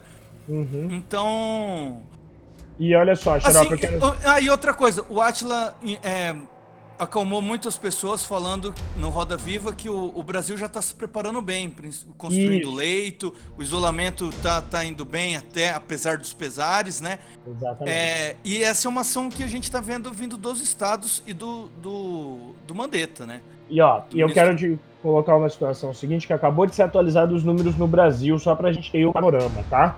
Uhum. 0.49 0.89
Então, 0.91 2.03
e 2.79 2.95
olha 2.95 3.17
só, 3.17 3.39
Xarope, 3.41 3.75
assim, 3.75 3.77
quero... 3.79 4.17
Ah, 4.25 4.41
e 4.41 4.51
outra 4.51 4.75
coisa, 4.75 5.05
o 5.09 5.21
Atila 5.21 5.75
é, 6.03 6.37
acalmou 6.99 7.41
muitas 7.41 7.79
pessoas 7.79 8.25
falando 8.25 8.75
no 8.97 9.09
Roda 9.09 9.37
Viva 9.37 9.73
que 9.73 9.89
o, 9.89 10.13
o 10.15 10.23
Brasil 10.23 10.59
já 10.59 10.67
está 10.67 10.83
se 10.83 10.95
preparando 10.95 11.41
bem, 11.41 11.75
construindo 12.19 12.69
Isso. 12.69 12.75
leito, 12.75 13.35
o 13.57 13.63
isolamento 13.63 14.29
está 14.29 14.61
tá 14.61 14.85
indo 14.85 15.07
bem 15.07 15.37
até, 15.37 15.71
apesar 15.71 16.19
dos 16.19 16.35
pesares, 16.35 17.01
né? 17.01 17.19
Exatamente. 17.47 17.97
É, 17.97 18.37
e 18.45 18.63
essa 18.63 18.87
é 18.87 18.91
uma 18.91 19.01
ação 19.01 19.31
que 19.31 19.43
a 19.43 19.49
gente 19.49 19.65
está 19.65 19.81
vendo 19.81 20.13
vindo 20.13 20.37
dos 20.37 20.61
estados 20.61 21.23
e 21.27 21.33
do, 21.33 21.69
do, 21.81 22.55
do 22.67 22.75
Mandetta, 22.75 23.25
né? 23.25 23.41
E 23.71 23.81
ó, 23.81 24.03
e 24.13 24.21
eu 24.21 24.29
quero 24.33 24.55
te 24.55 24.79
colocar 25.03 25.37
uma 25.37 25.49
situação 25.49 25.95
seguinte, 25.95 26.27
que 26.27 26.33
acabou 26.33 26.67
de 26.67 26.75
ser 26.75 26.83
atualizado 26.83 27.35
os 27.35 27.43
números 27.43 27.77
no 27.77 27.87
Brasil, 27.87 28.39
só 28.39 28.55
para 28.55 28.69
a 28.69 28.73
gente 28.73 28.91
ter 28.91 29.05
o 29.07 29.11
um 29.11 29.13
panorama, 29.13 29.65
tá? 29.71 29.97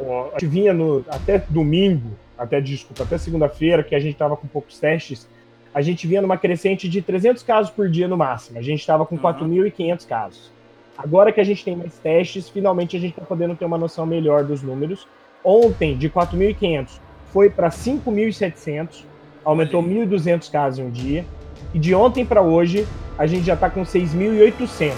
A 0.00 0.38
gente 0.38 0.46
vinha 0.46 0.72
no, 0.72 1.04
até 1.08 1.38
domingo, 1.48 2.12
até 2.36 2.60
desculpa, 2.60 3.02
até 3.02 3.18
segunda-feira, 3.18 3.82
que 3.82 3.94
a 3.94 4.00
gente 4.00 4.12
estava 4.12 4.36
com 4.36 4.46
poucos 4.46 4.78
testes, 4.78 5.28
a 5.74 5.82
gente 5.82 6.06
vinha 6.06 6.22
numa 6.22 6.36
crescente 6.36 6.88
de 6.88 7.00
300 7.00 7.42
casos 7.42 7.70
por 7.70 7.88
dia 7.88 8.08
no 8.08 8.16
máximo. 8.16 8.58
A 8.58 8.62
gente 8.62 8.80
estava 8.80 9.06
com 9.06 9.14
uhum. 9.14 9.22
4.500 9.22 10.06
casos. 10.06 10.52
Agora 10.96 11.32
que 11.32 11.40
a 11.40 11.44
gente 11.44 11.64
tem 11.64 11.76
mais 11.76 11.96
testes, 11.98 12.48
finalmente 12.48 12.96
a 12.96 13.00
gente 13.00 13.12
está 13.12 13.24
podendo 13.24 13.54
ter 13.54 13.64
uma 13.64 13.78
noção 13.78 14.04
melhor 14.04 14.44
dos 14.44 14.62
números. 14.62 15.06
Ontem, 15.44 15.96
de 15.96 16.10
4.500, 16.10 16.98
foi 17.32 17.48
para 17.48 17.70
5.700, 17.70 19.04
aumentou 19.44 19.82
1.200 19.82 20.50
casos 20.50 20.78
em 20.78 20.82
um 20.84 20.90
dia. 20.90 21.24
E 21.72 21.78
de 21.78 21.94
ontem 21.94 22.26
para 22.26 22.42
hoje, 22.42 22.86
a 23.16 23.26
gente 23.26 23.44
já 23.44 23.54
está 23.54 23.70
com 23.70 23.82
6.800. 23.82 24.92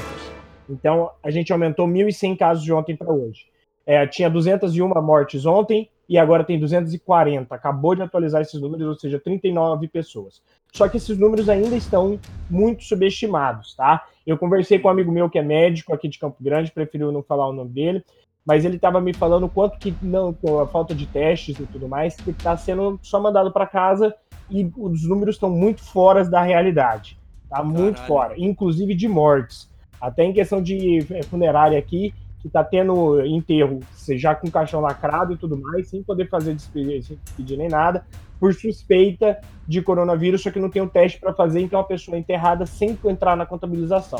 Então, 0.68 1.10
a 1.22 1.30
gente 1.30 1.52
aumentou 1.52 1.86
1.100 1.86 2.36
casos 2.36 2.64
de 2.64 2.72
ontem 2.72 2.96
para 2.96 3.12
hoje. 3.12 3.51
É, 3.86 4.06
tinha 4.06 4.30
201 4.30 4.88
mortes 5.02 5.44
ontem 5.44 5.88
e 6.08 6.18
agora 6.18 6.44
tem 6.44 6.58
240. 6.58 7.54
Acabou 7.54 7.94
de 7.94 8.02
atualizar 8.02 8.42
esses 8.42 8.60
números, 8.60 8.86
ou 8.86 8.94
seja, 8.94 9.18
39 9.18 9.88
pessoas. 9.88 10.42
Só 10.72 10.88
que 10.88 10.96
esses 10.96 11.18
números 11.18 11.48
ainda 11.48 11.76
estão 11.76 12.18
muito 12.50 12.84
subestimados, 12.84 13.74
tá? 13.74 14.04
Eu 14.26 14.38
conversei 14.38 14.78
com 14.78 14.88
um 14.88 14.90
amigo 14.90 15.10
meu 15.10 15.28
que 15.28 15.38
é 15.38 15.42
médico 15.42 15.92
aqui 15.94 16.08
de 16.08 16.18
Campo 16.18 16.36
Grande, 16.40 16.70
preferiu 16.70 17.10
não 17.12 17.22
falar 17.22 17.48
o 17.48 17.52
nome 17.52 17.70
dele, 17.70 18.04
mas 18.44 18.64
ele 18.64 18.76
estava 18.76 19.00
me 19.00 19.12
falando 19.12 19.48
quanto 19.48 19.78
que 19.78 19.94
não, 20.02 20.32
com 20.32 20.60
a 20.60 20.66
falta 20.66 20.94
de 20.94 21.06
testes 21.06 21.58
e 21.58 21.66
tudo 21.66 21.88
mais, 21.88 22.16
que 22.16 22.30
está 22.30 22.56
sendo 22.56 22.98
só 23.02 23.20
mandado 23.20 23.52
para 23.52 23.66
casa 23.66 24.14
e 24.50 24.70
os 24.76 25.08
números 25.08 25.36
estão 25.36 25.50
muito 25.50 25.82
fora 25.82 26.24
da 26.24 26.42
realidade, 26.42 27.18
tá? 27.48 27.56
Caralho. 27.56 27.74
Muito 27.74 28.00
fora, 28.00 28.34
inclusive 28.36 28.94
de 28.94 29.08
mortes. 29.08 29.70
Até 30.00 30.24
em 30.24 30.32
questão 30.32 30.60
de 30.60 31.06
é, 31.10 31.22
funerária 31.22 31.78
aqui, 31.78 32.12
que 32.42 32.48
está 32.48 32.64
tendo 32.64 33.24
enterro, 33.24 33.78
já 34.16 34.34
com 34.34 34.50
caixão 34.50 34.80
lacrado 34.80 35.32
e 35.32 35.36
tudo 35.36 35.56
mais, 35.56 35.88
sem 35.88 36.02
poder 36.02 36.28
fazer 36.28 36.54
despedir 36.54 37.56
nem 37.56 37.68
nada, 37.68 38.04
por 38.40 38.52
suspeita 38.52 39.38
de 39.66 39.80
coronavírus, 39.80 40.42
só 40.42 40.50
que 40.50 40.58
não 40.58 40.68
tem 40.68 40.82
um 40.82 40.88
teste 40.88 41.20
para 41.20 41.32
fazer, 41.32 41.60
então 41.60 41.78
a 41.78 41.84
pessoa 41.84 42.16
é 42.16 42.20
enterrada 42.20 42.66
sem 42.66 42.98
entrar 43.04 43.36
na 43.36 43.46
contabilização. 43.46 44.18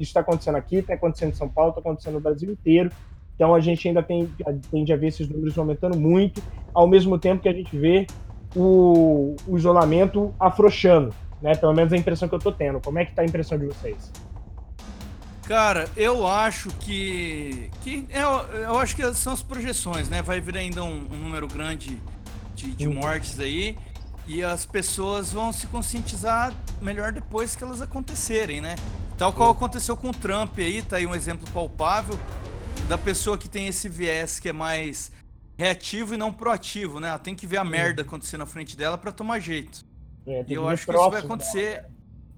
Isso 0.00 0.10
está 0.10 0.18
acontecendo 0.18 0.56
aqui, 0.56 0.76
está 0.76 0.94
acontecendo 0.94 1.30
em 1.30 1.34
São 1.34 1.48
Paulo, 1.48 1.70
está 1.70 1.80
acontecendo 1.80 2.14
no 2.14 2.20
Brasil 2.20 2.50
inteiro. 2.50 2.90
Então 3.36 3.54
a 3.54 3.60
gente 3.60 3.86
ainda 3.86 4.02
tem, 4.02 4.28
tende 4.70 4.92
a 4.92 4.96
ver 4.96 5.06
esses 5.06 5.28
números 5.28 5.56
aumentando 5.56 5.96
muito, 5.96 6.42
ao 6.74 6.88
mesmo 6.88 7.18
tempo 7.18 7.42
que 7.42 7.48
a 7.48 7.52
gente 7.52 7.78
vê 7.78 8.06
o, 8.56 9.36
o 9.46 9.56
isolamento 9.56 10.34
afrouxando, 10.40 11.14
né? 11.40 11.54
Pelo 11.54 11.72
menos 11.72 11.92
a 11.92 11.96
impressão 11.96 12.28
que 12.28 12.34
eu 12.34 12.38
estou 12.38 12.52
tendo. 12.52 12.80
Como 12.80 12.98
é 12.98 13.04
que 13.04 13.12
está 13.12 13.22
a 13.22 13.24
impressão 13.24 13.56
de 13.56 13.66
vocês? 13.66 14.10
Cara, 15.50 15.90
eu 15.96 16.28
acho 16.28 16.68
que. 16.78 17.72
que 17.82 18.06
eu, 18.08 18.60
eu 18.60 18.78
acho 18.78 18.94
que 18.94 19.12
são 19.14 19.32
as 19.32 19.42
projeções, 19.42 20.08
né? 20.08 20.22
Vai 20.22 20.40
vir 20.40 20.56
ainda 20.56 20.84
um, 20.84 21.08
um 21.10 21.16
número 21.16 21.48
grande 21.48 22.00
de, 22.54 22.70
de 22.70 22.86
mortes 22.86 23.40
aí. 23.40 23.76
E 24.28 24.44
as 24.44 24.64
pessoas 24.64 25.32
vão 25.32 25.52
se 25.52 25.66
conscientizar 25.66 26.54
melhor 26.80 27.10
depois 27.10 27.56
que 27.56 27.64
elas 27.64 27.82
acontecerem, 27.82 28.60
né? 28.60 28.76
Tal 29.18 29.32
qual 29.32 29.50
aconteceu 29.50 29.96
com 29.96 30.10
o 30.10 30.14
Trump 30.14 30.56
aí, 30.56 30.82
tá 30.82 30.98
aí 30.98 31.06
um 31.06 31.16
exemplo 31.16 31.50
palpável 31.52 32.16
da 32.88 32.96
pessoa 32.96 33.36
que 33.36 33.48
tem 33.48 33.66
esse 33.66 33.88
viés 33.88 34.38
que 34.38 34.50
é 34.50 34.52
mais 34.52 35.10
reativo 35.58 36.14
e 36.14 36.16
não 36.16 36.32
proativo, 36.32 37.00
né? 37.00 37.08
Ela 37.08 37.18
tem 37.18 37.34
que 37.34 37.44
ver 37.44 37.56
a 37.56 37.64
merda 37.64 38.02
acontecer 38.02 38.36
na 38.36 38.46
frente 38.46 38.76
dela 38.76 38.96
para 38.96 39.10
tomar 39.10 39.40
jeito. 39.40 39.84
É, 40.24 40.44
e 40.46 40.54
eu 40.54 40.68
acho 40.68 40.86
que 40.86 40.92
isso 40.92 41.10
vai 41.10 41.20
acontecer. 41.20 41.86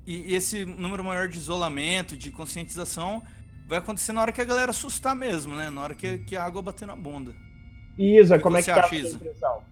E, 0.07 0.35
esse 0.35 0.65
número 0.65 1.05
maior 1.05 1.29
de 1.29 1.39
isolamento, 1.39 2.17
de 2.17 2.31
conscientização, 2.31 3.23
vai 3.67 3.79
acontecer 3.79 4.13
na 4.13 4.21
hora 4.21 4.33
que 4.33 4.41
a 4.41 4.45
galera 4.45 4.71
assustar 4.71 5.15
mesmo, 5.15 5.55
né? 5.55 5.71
Na 5.71 5.83
hora 5.83 5.95
que, 5.95 6.19
que 6.19 6.37
a 6.37 6.45
água 6.45 6.63
bater 6.63 6.87
na 6.87 6.97
bunda. 6.97 7.35
Isa, 7.97 8.39
como 8.39 8.57
é 8.57 8.63
que 8.63 8.73
tá 8.73 8.85
a 8.85 8.97
impressão? 8.97 9.63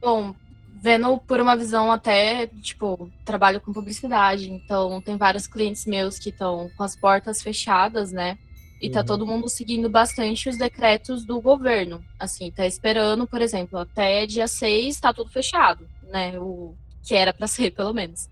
Bom, 0.00 0.34
vendo 0.82 1.18
por 1.18 1.40
uma 1.40 1.56
visão 1.56 1.92
até, 1.92 2.46
tipo, 2.60 3.10
trabalho 3.24 3.60
com 3.60 3.72
publicidade, 3.72 4.50
então 4.50 5.00
tem 5.00 5.16
vários 5.16 5.46
clientes 5.46 5.86
meus 5.86 6.18
que 6.18 6.30
estão 6.30 6.70
com 6.76 6.82
as 6.82 6.96
portas 6.96 7.40
fechadas, 7.40 8.12
né? 8.12 8.36
E 8.80 8.90
tá 8.90 9.00
uhum. 9.00 9.06
todo 9.06 9.26
mundo 9.26 9.48
seguindo 9.48 9.88
bastante 9.88 10.48
os 10.48 10.56
decretos 10.56 11.24
do 11.24 11.40
governo. 11.40 12.04
Assim, 12.18 12.50
tá 12.50 12.66
esperando, 12.66 13.28
por 13.28 13.40
exemplo, 13.40 13.78
até 13.78 14.26
dia 14.26 14.48
6 14.48 14.98
tá 14.98 15.12
tudo 15.12 15.30
fechado, 15.30 15.88
né? 16.08 16.36
O 16.38 16.74
que 17.04 17.14
era 17.14 17.32
para 17.32 17.46
ser, 17.48 17.70
pelo 17.70 17.94
menos. 17.94 18.28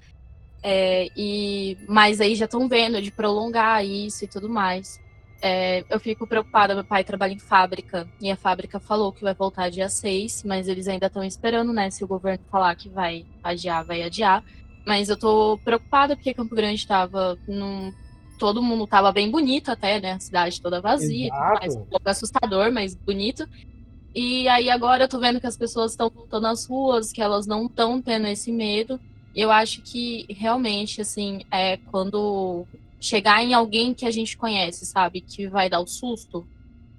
É, 0.62 1.08
e 1.16 1.78
mas 1.88 2.20
aí 2.20 2.34
já 2.34 2.44
estão 2.44 2.68
vendo 2.68 3.00
de 3.00 3.10
prolongar 3.10 3.84
isso 3.84 4.24
e 4.24 4.28
tudo 4.28 4.48
mais. 4.48 5.00
É, 5.42 5.84
eu 5.88 5.98
fico 5.98 6.26
preocupada, 6.26 6.74
meu 6.74 6.84
pai 6.84 7.02
trabalha 7.02 7.32
em 7.32 7.38
fábrica 7.38 8.06
e 8.20 8.30
a 8.30 8.36
fábrica 8.36 8.78
falou 8.78 9.10
que 9.10 9.22
vai 9.22 9.32
voltar 9.32 9.70
dia 9.70 9.88
6, 9.88 10.44
mas 10.44 10.68
eles 10.68 10.86
ainda 10.86 11.06
estão 11.06 11.24
esperando, 11.24 11.72
né? 11.72 11.88
Se 11.90 12.04
o 12.04 12.08
governo 12.08 12.44
falar 12.50 12.74
que 12.76 12.90
vai 12.90 13.24
adiar, 13.42 13.84
vai 13.84 14.02
adiar. 14.02 14.44
Mas 14.86 15.08
eu 15.08 15.18
tô 15.18 15.58
preocupada 15.64 16.14
porque 16.14 16.34
Campo 16.34 16.54
Grande 16.54 16.76
estava 16.76 17.38
num. 17.48 17.92
Todo 18.38 18.62
mundo 18.62 18.86
tava 18.86 19.12
bem 19.12 19.30
bonito 19.30 19.70
até, 19.70 20.00
né? 20.00 20.12
A 20.12 20.20
cidade 20.20 20.60
toda 20.60 20.80
vazia, 20.80 21.28
mais, 21.30 21.76
um 21.76 21.84
pouco 21.84 22.08
assustador, 22.08 22.72
mas 22.72 22.94
bonito. 22.94 23.46
E 24.14 24.48
aí 24.48 24.68
agora 24.68 25.04
eu 25.04 25.08
tô 25.08 25.18
vendo 25.20 25.40
que 25.40 25.46
as 25.46 25.56
pessoas 25.56 25.92
estão 25.92 26.10
voltando 26.10 26.46
às 26.46 26.66
ruas, 26.66 27.12
que 27.12 27.22
elas 27.22 27.46
não 27.46 27.66
estão 27.66 28.00
tendo 28.00 28.26
esse 28.26 28.50
medo. 28.50 28.98
Eu 29.34 29.50
acho 29.50 29.82
que 29.82 30.26
realmente, 30.28 31.00
assim, 31.00 31.42
é 31.50 31.76
quando 31.76 32.66
chegar 33.00 33.42
em 33.42 33.54
alguém 33.54 33.94
que 33.94 34.04
a 34.04 34.10
gente 34.10 34.36
conhece, 34.36 34.84
sabe, 34.84 35.20
que 35.20 35.48
vai 35.48 35.70
dar 35.70 35.80
o 35.80 35.86
susto, 35.86 36.46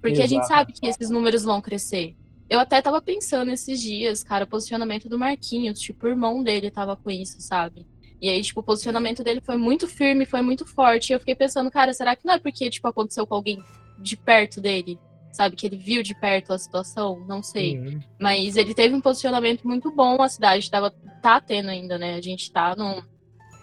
porque 0.00 0.20
Exato. 0.20 0.24
a 0.24 0.28
gente 0.28 0.46
sabe 0.46 0.72
que 0.72 0.86
esses 0.86 1.10
números 1.10 1.44
vão 1.44 1.60
crescer. 1.60 2.16
Eu 2.50 2.58
até 2.58 2.82
tava 2.82 3.00
pensando 3.00 3.50
esses 3.50 3.80
dias, 3.80 4.22
cara, 4.22 4.44
o 4.44 4.48
posicionamento 4.48 5.08
do 5.08 5.18
Marquinhos, 5.18 5.80
tipo, 5.80 6.06
o 6.06 6.10
irmão 6.10 6.42
dele 6.42 6.70
tava 6.70 6.96
com 6.96 7.10
isso, 7.10 7.40
sabe? 7.40 7.86
E 8.20 8.28
aí, 8.28 8.42
tipo, 8.42 8.60
o 8.60 8.62
posicionamento 8.62 9.24
dele 9.24 9.40
foi 9.40 9.56
muito 9.56 9.88
firme, 9.88 10.26
foi 10.26 10.42
muito 10.42 10.66
forte. 10.66 11.10
E 11.10 11.12
eu 11.14 11.18
fiquei 11.18 11.34
pensando, 11.34 11.70
cara, 11.70 11.92
será 11.92 12.14
que 12.14 12.26
não 12.26 12.34
é 12.34 12.38
porque, 12.38 12.70
tipo, 12.70 12.86
aconteceu 12.86 13.26
com 13.26 13.34
alguém 13.34 13.62
de 13.98 14.16
perto 14.16 14.60
dele? 14.60 14.98
Sabe? 15.32 15.56
Que 15.56 15.66
ele 15.66 15.76
viu 15.76 16.02
de 16.02 16.14
perto 16.14 16.52
a 16.52 16.58
situação, 16.58 17.24
não 17.26 17.42
sei. 17.42 17.78
Uhum. 17.78 18.00
Mas 18.20 18.56
ele 18.56 18.74
teve 18.74 18.94
um 18.94 19.00
posicionamento 19.00 19.66
muito 19.66 19.90
bom, 19.90 20.20
a 20.22 20.28
cidade 20.28 20.70
tava, 20.70 20.90
tá 21.20 21.40
tendo 21.40 21.70
ainda, 21.70 21.98
né? 21.98 22.14
A 22.14 22.20
gente 22.20 22.52
tá 22.52 22.76
num, 22.76 23.02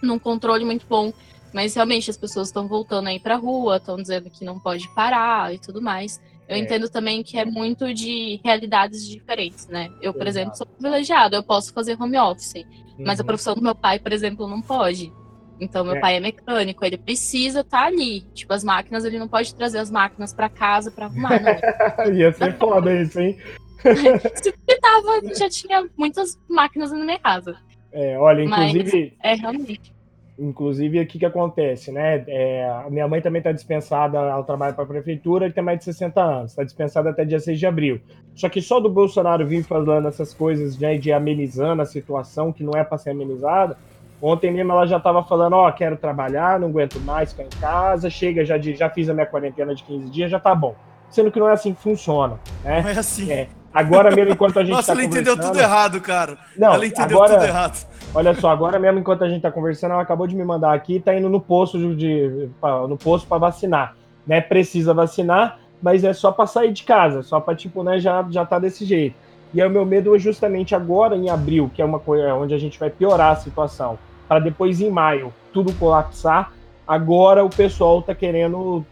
num 0.02 0.20
controle 0.20 0.66
muito 0.66 0.86
bom. 0.88 1.14
Mas 1.54 1.74
realmente 1.74 2.10
as 2.10 2.18
pessoas 2.18 2.50
estão 2.50 2.68
voltando 2.68 3.08
aí 3.08 3.20
pra 3.20 3.36
rua, 3.36 3.78
estão 3.78 3.96
dizendo 3.96 4.30
que 4.30 4.46
não 4.46 4.60
pode 4.60 4.88
parar 4.94 5.54
e 5.54 5.58
tudo 5.58 5.82
mais. 5.82 6.22
Eu 6.48 6.56
é. 6.56 6.60
entendo 6.60 6.90
também 6.90 7.24
que 7.24 7.38
é 7.38 7.46
muito 7.46 7.94
de 7.94 8.40
realidades 8.44 9.08
diferentes, 9.08 9.68
né? 9.68 9.90
Eu, 10.02 10.14
por 10.14 10.28
Exato. 10.28 10.30
exemplo, 10.30 10.58
sou 10.58 10.68
privilegiado, 10.68 11.36
eu 11.36 11.44
posso 11.44 11.74
fazer 11.74 12.00
home 12.00 12.18
office. 12.18 12.56
Uhum. 12.56 13.06
Mas 13.06 13.20
a 13.20 13.24
uhum. 13.24 13.28
profissão 13.28 13.56
do 13.56 13.62
meu 13.62 13.76
pai, 13.76 14.00
por 14.00 14.12
exemplo, 14.12 14.48
não 14.48 14.62
pode. 14.62 15.12
Então, 15.60 15.84
meu 15.84 15.96
é. 15.96 16.00
pai 16.00 16.18
é 16.18 16.20
mecânico, 16.20 16.86
ele 16.86 16.98
precisa 16.98 17.62
estar 17.62 17.82
tá 17.82 17.88
ali. 17.88 18.22
Tipo, 18.34 18.54
as 18.54 18.64
máquinas, 18.64 19.04
ele 19.04 19.20
não 19.20 19.28
pode 19.28 19.54
trazer 19.54 19.80
as 19.80 19.92
máquinas 19.92 20.34
para 20.34 20.50
casa 20.50 20.92
para 20.92 21.06
arrumar, 21.06 21.40
não. 21.42 22.12
Ia 22.14 22.32
ser 22.32 22.58
foda 22.58 22.94
isso, 22.94 23.20
hein? 23.20 23.38
Se 23.80 24.52
tava, 24.82 25.34
já 25.36 25.50
tinha 25.50 25.88
muitas 25.98 26.40
máquinas 26.50 26.92
na 26.92 27.04
minha 27.04 27.20
casa. 27.20 27.58
É, 27.92 28.18
olha, 28.18 28.44
inclusive. 28.44 29.14
Mas, 29.24 29.32
é, 29.32 29.42
realmente. 29.42 29.94
Inclusive, 30.38 31.02
o 31.02 31.06
que, 31.08 31.20
que 31.20 31.26
acontece, 31.26 31.92
né? 31.92 32.24
É, 32.28 32.66
a 32.86 32.90
minha 32.90 33.08
mãe 33.10 33.22
também 33.22 33.42
está 33.42 33.52
dispensada 33.52 34.18
ao 34.18 34.46
trabalho 34.46 34.74
para 34.74 34.86
a 34.86 34.88
prefeitura 34.88 35.48
e 35.48 35.52
tem 35.52 35.62
mais 35.62 35.80
de 35.80 35.86
60 35.86 36.22
anos, 36.22 36.52
está 36.52 36.64
dispensada 36.64 37.10
até 37.10 37.26
dia 37.26 37.42
6 37.42 37.60
de 37.60 37.66
abril. 37.66 38.00
Só 38.36 38.48
que 38.48 38.62
só 38.62 38.80
do 38.80 38.90
Bolsonaro 38.90 39.46
vir 39.46 39.64
falando 39.64 40.08
essas 40.08 40.34
coisas 40.34 40.78
né, 40.78 40.98
de 40.98 41.12
amenizando 41.12 41.82
a 41.82 41.86
situação, 41.86 42.54
que 42.54 42.64
não 42.64 42.72
é 42.74 42.86
para 42.86 42.98
ser 42.98 43.10
amenizada, 43.10 43.78
Ontem 44.22 44.52
mesmo 44.52 44.72
ela 44.72 44.86
já 44.86 45.00
tava 45.00 45.24
falando, 45.24 45.54
ó, 45.54 45.72
quero 45.72 45.96
trabalhar, 45.96 46.60
não 46.60 46.68
aguento 46.68 47.00
mais 47.00 47.32
ficar 47.32 47.44
em 47.44 47.60
casa, 47.62 48.10
chega, 48.10 48.44
já, 48.44 48.58
de, 48.58 48.76
já 48.76 48.90
fiz 48.90 49.10
a 49.10 49.14
minha 49.14 49.26
quarentena 49.26 49.74
de 49.74 49.84
15 49.84 50.10
dias, 50.10 50.30
já 50.32 50.40
tá 50.40 50.54
bom. 50.54 50.76
Sendo 51.10 51.32
que 51.32 51.40
não 51.40 51.48
é 51.50 51.54
assim 51.54 51.74
que 51.74 51.82
funciona, 51.82 52.38
né? 52.64 52.82
Não 52.82 52.90
é 52.90 52.98
assim. 52.98 53.32
É. 53.32 53.48
Agora 53.74 54.12
mesmo, 54.14 54.34
enquanto 54.34 54.60
a 54.60 54.64
gente 54.64 54.74
Nossa, 54.74 54.88
tá 54.88 54.94
ela 54.94 55.04
entendeu 55.04 55.38
tudo 55.40 55.58
errado, 55.60 56.02
cara. 56.02 56.38
Não, 56.58 56.74
ela 56.74 56.86
entendeu 56.86 57.18
agora- 57.18 57.36
tudo 57.40 57.46
errado. 57.48 57.88
Olha 58.14 58.34
só, 58.34 58.50
agora 58.50 58.78
mesmo, 58.80 59.00
enquanto 59.00 59.24
a 59.24 59.30
gente 59.30 59.42
tá 59.42 59.52
conversando, 59.52 59.92
ela 59.94 60.02
acabou 60.02 60.26
de 60.28 60.36
me 60.36 60.44
mandar 60.44 60.74
aqui, 60.74 61.00
tá 61.00 61.16
indo 61.16 61.30
no 61.30 61.40
posto 61.40 61.78
de, 61.78 61.96
de- 61.96 62.50
pra- 62.60 62.88
no 62.88 62.98
posto 62.98 63.28
para 63.28 63.38
vacinar, 63.38 63.96
né? 64.26 64.42
Precisa 64.42 64.94
vacinar, 64.94 65.60
mas 65.82 66.04
é 66.04 66.12
só 66.14 66.32
para 66.32 66.46
sair 66.48 66.74
de 66.74 66.84
casa, 66.84 67.22
só 67.22 67.40
para 67.40 67.56
tipo, 67.56 67.84
né, 67.84 68.00
já 68.00 68.26
já 68.30 68.44
tá 68.46 68.58
desse 68.60 68.84
jeito. 68.86 69.16
E 69.54 69.62
aí 69.62 69.68
o 69.68 69.72
meu 69.72 69.86
medo 69.86 70.16
é 70.16 70.20
justamente 70.20 70.76
agora 70.76 71.16
em 71.16 71.30
abril, 71.30 71.72
que 71.74 71.82
é 71.82 71.86
uma 71.86 72.00
coisa 72.00 72.34
onde 72.34 72.54
a 72.54 72.58
gente 72.58 72.80
vai 72.80 72.90
piorar 72.90 73.32
a 73.32 73.36
situação, 73.36 73.98
para 74.30 74.40
depois 74.40 74.80
em 74.80 74.90
maio 74.92 75.34
tudo 75.52 75.74
colapsar. 75.74 76.54
Agora 76.88 77.44
o 77.44 77.50
pessoal 77.50 78.02
tá 78.04 78.14
querendo 78.16 78.86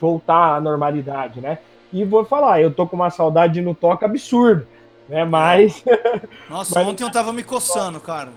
voltar 0.00 0.54
à 0.56 0.60
normalidade, 0.60 1.40
né? 1.40 1.58
E 1.92 2.04
vou 2.04 2.24
falar, 2.24 2.60
eu 2.62 2.72
tô 2.72 2.86
com 2.86 2.96
uma 2.96 3.10
saudade 3.10 3.54
de 3.54 3.60
no 3.62 3.74
toca 3.74 4.06
absurdo, 4.06 4.66
né? 5.08 5.24
Mas 5.24 5.82
Nossa, 6.48 6.78
Mas- 6.78 6.88
ontem 6.88 7.02
eu 7.04 7.10
tava 7.10 7.32
me 7.32 7.42
coçando, 7.42 8.00
cara. 8.00 8.30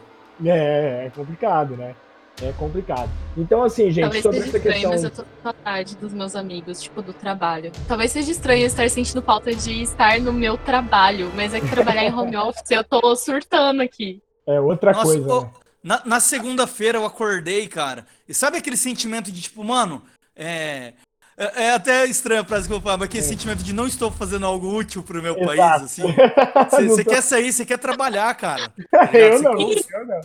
É, 0.44 1.06
é 1.06 1.12
complicado, 1.16 1.76
né? 1.78 1.96
É 2.42 2.54
complicado. 2.54 3.10
Então, 3.36 3.62
assim, 3.64 3.92
gente, 3.92 4.04
Talvez 4.04 4.24
sobre 4.24 4.38
seja 4.40 4.50
essa 4.50 4.58
estranho, 4.58 4.76
questão. 4.76 4.92
mas 4.92 5.04
eu 5.04 5.12
tô 5.12 5.24
com 5.24 5.30
saudade 5.44 5.96
dos 5.98 6.14
meus 6.14 6.36
amigos, 6.38 6.82
tipo, 6.82 7.02
do 7.02 7.12
trabalho. 7.12 7.70
Talvez 7.86 8.12
seja 8.12 8.32
estranho 8.32 8.62
eu 8.62 8.68
estar 8.68 8.90
sentindo 8.90 9.22
falta 9.22 9.54
de 9.54 9.82
estar 9.84 10.22
no 10.22 10.32
meu 10.32 10.58
trabalho, 10.58 11.30
mas 11.36 11.54
é 11.54 11.60
que 11.60 11.68
trabalhar 11.70 12.06
em 12.06 12.14
home 12.14 12.36
office 12.38 12.72
eu 12.72 12.82
tô 12.84 13.14
surtando 13.18 13.82
aqui. 13.82 14.22
É 14.48 14.58
outra 14.62 14.94
Nossa, 14.94 15.04
coisa. 15.06 15.34
ô, 15.34 15.42
né? 15.42 15.50
Na, 15.84 16.02
na 16.06 16.20
segunda-feira 16.20 16.98
eu 16.98 17.06
acordei, 17.06 17.68
cara. 17.68 18.06
E 18.28 18.34
sabe 18.34 18.58
aquele 18.58 18.78
sentimento 18.78 19.32
de 19.32 19.42
tipo, 19.42 19.64
mano, 19.64 20.02
é. 20.36 20.94
É, 21.42 21.64
é 21.68 21.72
até 21.74 22.06
estranho 22.06 22.42
a 22.42 22.46
frase 22.46 22.68
que 22.68 22.74
eu 22.74 22.80
vou 22.80 22.84
falar, 22.84 22.98
mas 22.98 23.06
aquele 23.08 23.24
sentimento 23.24 23.64
de 23.64 23.72
não 23.72 23.88
estou 23.88 24.12
fazendo 24.12 24.46
algo 24.46 24.76
útil 24.78 25.02
pro 25.02 25.24
meu 25.24 25.36
país, 25.36 25.54
Exato. 25.60 25.86
assim. 25.86 26.02
Não 26.84 26.90
Você 26.90 27.04
tô- 27.06 27.10
quer 27.12 27.22
sair, 27.22 27.54
você 27.54 27.66
quer 27.66 27.78
trabalhar, 27.78 28.34
cara. 28.36 28.70
eu 29.14 29.38
Você 29.38 29.44
não, 29.44 29.58
ficou- 29.58 30.00
eu 30.02 30.06
não. 30.06 30.20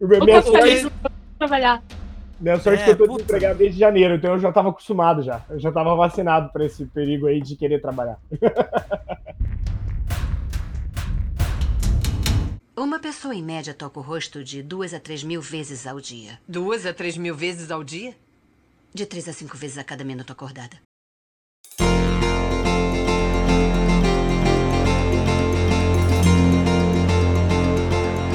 O 0.00 0.06
meu- 0.08 0.20
O 0.20 0.24
Minha 0.24 0.42
sorte, 0.42 0.92
trabalhar. 1.38 1.82
minha 2.40 2.58
sorte 2.58 2.80
é 2.80 2.82
É, 2.82 2.84
que 2.86 2.90
eu 2.90 2.96
tô 2.96 3.04
puta. 3.06 3.16
desempregado 3.22 3.58
desde 3.60 3.78
janeiro, 3.78 4.14
então 4.16 4.32
eu 4.32 4.40
já 4.40 4.50
tava 4.50 4.70
acostumado 4.70 5.22
já. 5.22 5.40
Eu 5.48 5.60
já 5.60 5.70
tava 5.70 5.94
vacinado 5.94 6.50
pra 6.52 6.64
esse 6.66 6.84
perigo 6.86 7.28
aí 7.28 7.40
de 7.40 7.54
querer 7.54 7.80
trabalhar. 7.80 8.18
Uma 12.78 12.98
pessoa 12.98 13.34
em 13.34 13.42
média 13.42 13.72
toca 13.72 13.98
o 13.98 14.02
rosto 14.02 14.44
de 14.44 14.62
duas 14.62 14.92
a 14.92 15.00
três 15.00 15.24
mil 15.24 15.40
vezes 15.40 15.86
ao 15.86 15.98
dia. 15.98 16.38
Duas 16.46 16.84
a 16.84 16.92
três 16.92 17.16
mil 17.16 17.34
vezes 17.34 17.70
ao 17.70 17.82
dia? 17.82 18.14
De 18.92 19.06
três 19.06 19.26
a 19.26 19.32
cinco 19.32 19.56
vezes 19.56 19.78
a 19.78 19.84
cada 19.84 20.04
minuto 20.04 20.30
acordada. 20.30 20.76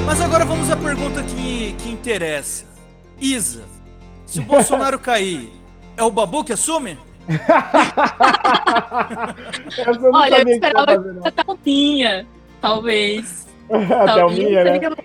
Mas 0.04 0.20
agora 0.20 0.44
vamos 0.44 0.68
à 0.68 0.76
pergunta 0.76 1.22
que, 1.22 1.74
que 1.74 1.88
interessa. 1.88 2.64
Isa, 3.20 3.62
se 4.26 4.40
o 4.40 4.42
Bolsonaro 4.42 4.98
cair, 4.98 5.52
é 5.96 6.02
o 6.02 6.10
Babu 6.10 6.42
que 6.42 6.52
assume? 6.52 6.98
Eu 7.28 7.38
Olha, 10.12 10.38
eu 10.40 10.44
que 10.44 10.50
esperava 10.50 10.98
não. 10.98 11.24
a 11.24 11.30
Thalminha, 11.30 12.26
talvez. 12.60 13.46
A 13.70 14.04
Thalminha 14.14 14.64
Thelminha, 14.64 14.90
né? 14.90 14.96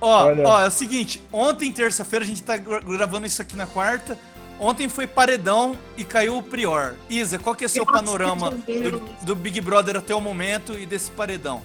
Ó, 0.00 0.24
Olha. 0.24 0.48
ó, 0.48 0.60
é 0.62 0.66
o 0.66 0.70
seguinte, 0.70 1.22
ontem, 1.32 1.70
terça-feira, 1.70 2.24
a 2.24 2.28
gente 2.28 2.42
tá 2.42 2.56
gra- 2.56 2.80
gravando 2.80 3.26
isso 3.26 3.40
aqui 3.40 3.56
na 3.56 3.66
quarta. 3.66 4.18
Ontem 4.58 4.88
foi 4.88 5.06
paredão 5.06 5.76
e 5.96 6.04
caiu 6.04 6.38
o 6.38 6.42
Prior. 6.42 6.94
Isa, 7.08 7.38
qual 7.38 7.54
que 7.54 7.64
é 7.64 7.68
seu 7.68 7.84
Nossa, 7.84 7.98
panorama 7.98 8.50
do, 8.50 9.02
do 9.24 9.34
Big 9.36 9.60
Brother 9.60 9.96
até 9.96 10.14
o 10.14 10.20
momento 10.20 10.78
e 10.78 10.86
desse 10.86 11.10
paredão? 11.10 11.62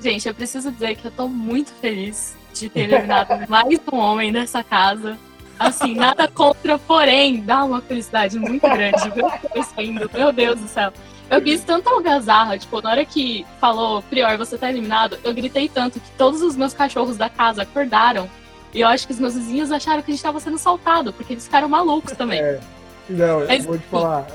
Gente, 0.00 0.28
eu 0.28 0.34
preciso 0.34 0.70
dizer 0.70 0.96
que 0.96 1.06
eu 1.06 1.10
tô 1.10 1.28
muito 1.28 1.72
feliz 1.80 2.36
de 2.52 2.68
ter 2.68 2.80
eliminado 2.80 3.28
mais 3.48 3.78
um 3.92 3.96
homem 3.96 4.32
dessa 4.32 4.62
casa. 4.62 5.16
Assim, 5.58 5.94
nada 5.94 6.28
contra, 6.28 6.78
porém, 6.78 7.40
dá 7.40 7.64
uma 7.64 7.80
felicidade 7.80 8.38
muito 8.38 8.62
grande 8.68 9.08
ver 9.10 9.24
isso 9.58 9.80
indo. 9.80 10.10
Meu 10.12 10.32
Deus 10.32 10.60
do 10.60 10.68
céu. 10.68 10.92
Eu 11.30 11.40
fiz 11.42 11.62
tanta 11.64 11.90
algazarra, 11.90 12.56
tipo, 12.56 12.80
na 12.80 12.90
hora 12.90 13.04
que 13.04 13.44
falou, 13.60 14.02
Prior, 14.02 14.36
você 14.38 14.56
tá 14.56 14.68
eliminado, 14.70 15.18
eu 15.24 15.34
gritei 15.34 15.68
tanto 15.68 15.98
que 15.98 16.10
todos 16.16 16.40
os 16.40 16.56
meus 16.56 16.72
cachorros 16.72 17.16
da 17.16 17.28
casa 17.28 17.62
acordaram. 17.62 18.28
E 18.72 18.80
eu 18.80 18.88
acho 18.88 19.06
que 19.06 19.12
os 19.12 19.18
meus 19.18 19.34
vizinhos 19.34 19.72
acharam 19.72 20.02
que 20.02 20.10
a 20.10 20.14
gente 20.14 20.22
tava 20.22 20.38
sendo 20.38 20.58
saltado, 20.58 21.12
porque 21.12 21.32
eles 21.32 21.44
ficaram 21.44 21.68
malucos 21.68 22.12
também. 22.16 22.40
É. 22.40 22.60
Não, 23.08 23.40
eu 23.40 23.46
Mas, 23.48 23.64
vou 23.64 23.78
te 23.78 23.84
falar. 23.84 24.26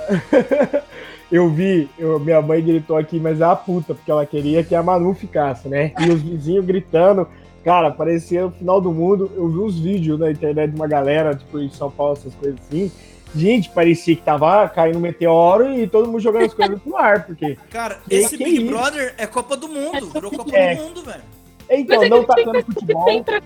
eu 1.31 1.49
vi, 1.49 1.89
eu- 1.97 2.19
minha 2.19 2.41
mãe 2.41 2.61
gritou 2.63 2.97
aqui, 2.97 3.19
mas 3.19 3.39
é 3.39 3.45
a 3.45 3.55
puta, 3.55 3.93
porque 3.93 4.11
ela 4.11 4.25
queria 4.25 4.63
que 4.63 4.75
a 4.75 4.83
Manu 4.83 5.13
ficasse, 5.13 5.67
né? 5.69 5.93
E 5.99 6.09
os 6.09 6.21
vizinhos 6.21 6.65
gritando. 6.65 7.27
Cara, 7.63 7.91
parecia 7.91 8.47
o 8.47 8.51
final 8.51 8.81
do 8.81 8.91
mundo. 8.91 9.31
Eu 9.35 9.47
vi 9.47 9.59
uns 9.59 9.77
vídeos 9.79 10.19
na 10.19 10.31
internet 10.31 10.71
de 10.71 10.75
uma 10.75 10.87
galera, 10.87 11.35
tipo, 11.35 11.59
em 11.59 11.69
São 11.69 11.91
Paulo, 11.91 12.13
essas 12.13 12.33
coisas 12.35 12.59
assim. 12.67 12.91
Gente, 13.35 13.69
parecia 13.69 14.15
que 14.15 14.21
tava 14.21 14.67
caindo 14.69 14.97
um 14.97 15.01
meteoro 15.01 15.71
e 15.73 15.87
todo 15.87 16.07
mundo 16.07 16.19
jogando 16.19 16.45
as 16.45 16.53
coisas 16.53 16.79
no 16.85 16.97
ar, 16.97 17.25
porque. 17.25 17.57
Cara, 17.71 17.99
esse 18.09 18.35
Big 18.37 18.57
isso? 18.63 18.67
Brother 18.71 19.13
é 19.17 19.25
Copa 19.25 19.55
do 19.55 19.67
Mundo. 19.69 20.07
Virou 20.09 20.31
Copa 20.31 20.55
É. 20.55 20.75
do 20.75 20.83
Mundo, 20.83 21.01
velho. 21.03 21.21
Então, 21.69 21.97
Mas 21.97 22.05
é 22.05 22.09
não 22.09 22.23
tá 22.25 22.35
tendo 22.35 22.63
futebol. 22.65 23.05
Tem 23.05 23.23
pra 23.23 23.41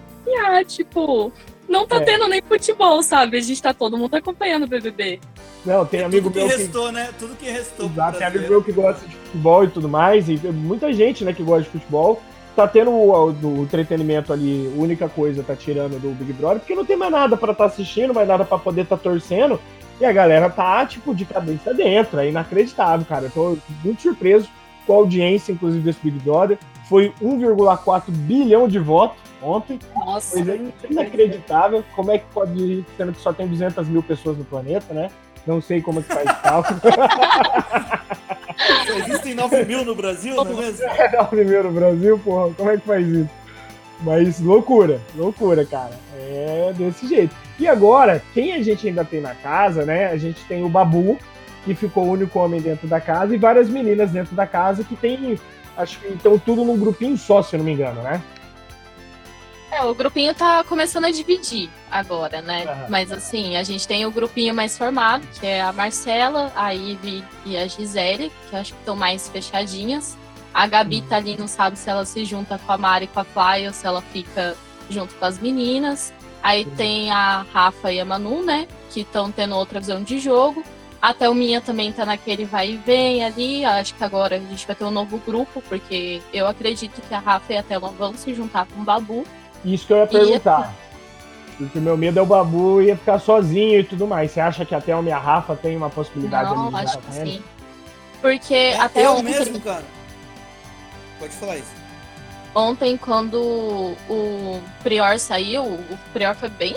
tipo, 0.66 1.32
não 1.70 1.86
tá 1.86 1.98
É. 1.98 2.00
tendo 2.00 2.28
nem 2.28 2.42
futebol, 2.42 3.04
sabe? 3.04 3.38
A 3.38 3.42
gente 3.42 3.62
tá 3.62 3.74
todo 3.74 3.96
mundo 3.96 4.16
acompanhando 4.16 4.64
o 4.64 4.68
BBB. 4.68 5.20
Não, 5.64 5.86
tem 5.86 6.04
amigo 6.04 6.30
Tudo 6.32 6.34
que 6.34 6.40
meu 6.40 6.50
que. 6.50 6.64
restou, 6.64 6.92
né? 6.92 7.10
Tudo 7.20 7.36
que 7.36 7.46
restou. 7.50 7.86
Exato, 7.86 8.18
tem 8.18 8.26
amigo 8.28 8.48
meu 8.50 8.64
que 8.64 8.72
gosta 8.72 9.08
de 9.08 9.16
futebol 9.16 9.64
e 9.64 9.68
tudo 9.68 9.88
mais, 9.88 10.28
e 10.30 10.38
muita 10.52 10.92
gente, 10.92 11.24
né, 11.24 11.34
que 11.34 11.44
gosta 11.44 11.64
de 11.64 11.70
futebol, 11.70 12.20
tá 12.56 12.68
tendo 12.68 12.90
o, 12.92 13.12
o- 13.12 13.60
o 13.60 13.64
entretenimento 13.64 14.32
ali, 14.34 14.72
a 14.76 14.80
única 14.82 15.10
coisa 15.10 15.44
tá 15.44 15.56
tirando 15.56 16.00
do 16.00 16.10
Big 16.16 16.34
Brother, 16.34 16.60
porque 16.60 16.74
não 16.76 16.86
tem 16.86 16.96
mais 16.98 17.12
nada 17.12 17.36
pra 17.38 17.52
estar 17.52 17.66
assistindo, 17.66 18.14
mais 18.14 18.28
nada 18.28 18.46
pra 18.46 18.58
poder 18.58 18.86
tá 18.88 18.96
torcendo, 18.98 19.60
e 20.00 20.06
a 20.06 20.12
galera 20.12 20.50
tá, 20.50 20.86
tipo, 20.86 21.16
de 21.16 21.26
cabeça 21.26 21.74
dentro, 21.74 22.20
é 22.20 22.30
inacreditável, 22.30 23.06
cara. 23.06 23.26
Eu 23.26 23.32
tô 23.32 23.58
muito 23.84 24.02
surpreso 24.02 24.50
com 24.86 24.94
a 24.94 24.98
audiência, 24.98 25.52
inclusive, 25.52 25.84
desse 25.84 26.00
Big 26.04 26.20
Brother. 26.20 26.58
Foi 26.90 27.14
1,4 27.22 28.04
bilhão 28.10 28.68
de 28.68 28.78
votos 28.78 29.18
ontem, 29.42 29.80
Nossa. 29.96 30.36
coisa 30.36 30.60
inacreditável. 30.90 31.84
Como 31.96 32.12
é 32.12 32.18
que 32.18 32.26
pode 32.34 32.58
ir, 32.60 32.86
sendo 32.98 33.14
que 33.14 33.22
só 33.22 33.32
tem 33.34 33.48
200 33.48 33.88
mil 33.88 34.04
pessoas 34.04 34.38
no 34.38 34.46
planeta, 34.46 34.94
né? 34.94 35.10
Não 35.48 35.62
sei 35.62 35.82
como 35.82 36.00
é 36.00 36.04
que 36.04 36.14
faz 36.14 36.32
cálculo. 36.42 36.80
Só 38.88 38.94
existem 39.06 39.36
9 39.36 39.66
mil 39.66 39.86
no 39.86 39.96
Brasil, 39.96 40.36
não 40.36 40.46
é 40.46 40.56
mesmo? 40.56 40.86
É 40.90 41.22
o 41.22 41.26
primeiro 41.26 41.72
Brasil, 41.72 42.20
porra, 42.20 42.54
como 42.54 42.70
é 42.70 42.78
que 42.78 42.86
faz 42.86 43.08
isso? 43.08 43.30
Mas 44.02 44.40
loucura, 44.40 45.00
loucura, 45.16 45.66
cara. 45.66 45.94
É 46.18 46.74
desse 46.76 47.08
jeito. 47.08 47.36
E 47.58 47.68
agora, 47.68 48.22
quem 48.34 48.54
a 48.54 48.62
gente 48.62 48.88
ainda 48.88 49.06
tem 49.06 49.22
na 49.22 49.34
casa, 49.34 49.86
né? 49.86 50.08
A 50.08 50.18
gente 50.18 50.44
tem 50.46 50.64
o 50.64 50.70
Babu, 50.70 51.18
que 51.64 51.74
ficou 51.74 52.06
o 52.06 52.12
único 52.12 52.38
homem 52.40 52.62
dentro 52.62 52.88
da 52.88 53.00
casa, 53.00 53.34
e 53.34 53.38
várias 53.38 53.70
meninas 53.70 54.12
dentro 54.12 54.36
da 54.36 54.46
casa 54.46 54.84
que 54.84 54.96
tem. 54.96 55.40
Acho 55.78 56.00
que 56.00 56.08
estão 56.08 56.38
tudo 56.38 56.64
num 56.64 56.78
grupinho 56.78 57.18
só, 57.18 57.42
se 57.42 57.56
eu 57.56 57.58
não 57.60 57.66
me 57.66 57.74
engano, 57.74 58.02
né? 58.02 58.22
É, 59.72 59.84
o 59.84 59.94
grupinho 59.94 60.34
tá 60.34 60.64
começando 60.64 61.04
a 61.04 61.12
dividir 61.12 61.70
agora, 61.92 62.42
né? 62.42 62.64
Aham. 62.64 62.86
Mas 62.88 63.12
assim, 63.12 63.58
a 63.58 63.64
gente 63.64 63.86
tem 63.86 64.06
o 64.06 64.12
grupinho 64.12 64.54
mais 64.54 64.78
formado, 64.78 65.28
que 65.38 65.46
é 65.46 65.62
a 65.62 65.74
Marcela, 65.74 66.52
a 66.56 66.74
Ive 66.74 67.26
e 67.46 67.58
a 67.58 67.68
Gisele, 67.68 68.32
que 68.50 68.56
acho 68.56 68.74
que 68.74 68.80
estão 68.80 68.96
mais 68.96 69.28
fechadinhas. 69.28 70.18
A 70.54 70.66
Gabi 70.66 71.02
tá 71.02 71.18
ali, 71.18 71.36
não 71.38 71.48
sabe 71.48 71.78
se 71.78 71.90
ela 71.90 72.06
se 72.06 72.24
junta 72.24 72.58
com 72.58 72.72
a 72.72 72.78
Mari 72.78 73.04
e 73.04 73.08
com 73.10 73.20
a 73.20 73.26
Fly 73.26 73.68
ou 73.68 73.74
se 73.74 73.86
ela 73.86 74.02
fica 74.02 74.56
junto 74.90 75.14
com 75.16 75.26
as 75.26 75.40
meninas. 75.40 76.14
Aí 76.46 76.64
tem 76.64 77.10
a 77.10 77.44
Rafa 77.52 77.92
e 77.92 78.00
a 78.00 78.06
Manu, 78.06 78.44
né? 78.46 78.68
Que 78.92 79.02
estão 79.02 79.32
tendo 79.32 79.56
outra 79.56 79.80
visão 79.80 80.04
de 80.04 80.20
jogo. 80.20 80.64
A 81.02 81.12
Thelminha 81.12 81.60
também 81.60 81.92
tá 81.92 82.06
naquele 82.06 82.46
vai 82.46 82.74
e 82.74 82.78
vem 82.78 83.26
ali. 83.26 83.66
Acho 83.66 83.96
que 83.96 84.04
agora 84.04 84.36
a 84.36 84.40
gente 84.40 84.68
vai 84.68 84.76
ter 84.76 84.84
um 84.86 84.92
novo 84.92 85.18
grupo, 85.26 85.60
porque 85.68 86.22
eu 86.32 86.46
acredito 86.46 87.02
que 87.02 87.16
a 87.16 87.18
Rafa 87.18 87.52
e 87.52 87.58
a 87.58 87.64
Thelma 87.64 87.90
vão 87.90 88.14
se 88.14 88.32
juntar 88.36 88.68
com 88.68 88.82
o 88.82 88.84
Babu. 88.84 89.26
Isso 89.66 89.88
que 89.88 89.94
eu 89.94 89.98
ia 89.98 90.06
perguntar. 90.06 90.72
Porque 91.58 91.80
o 91.80 91.82
meu 91.82 91.98
medo 91.98 92.20
é 92.20 92.22
o 92.22 92.28
Babu 92.28 92.80
ia 92.80 92.96
ficar 92.96 93.18
sozinho 93.18 93.80
e 93.80 93.84
tudo 93.84 94.06
mais. 94.06 94.30
Você 94.30 94.40
acha 94.40 94.64
que 94.64 94.76
até 94.76 94.96
o 94.96 95.02
minha 95.02 95.18
Rafa 95.18 95.56
tem 95.56 95.76
uma 95.76 95.90
possibilidade 95.90 96.54
Não, 96.54 96.68
ali 96.68 96.76
de 96.76 96.84
acho 96.84 97.00
que 97.00 97.12
sim. 97.12 97.44
Porque 98.22 98.54
É, 98.54 98.80
até 98.80 99.04
eu 99.04 99.14
ontem, 99.14 99.24
mesmo, 99.24 99.60
cara. 99.62 99.84
Pode 101.18 101.34
falar 101.34 101.58
isso. 101.58 101.85
Ontem, 102.56 102.98
quando 102.98 103.38
o 104.10 104.62
Prior 104.82 105.20
saiu, 105.20 105.64
o 105.64 106.00
Prior 106.14 106.34
foi 106.36 106.50
bem 106.50 106.76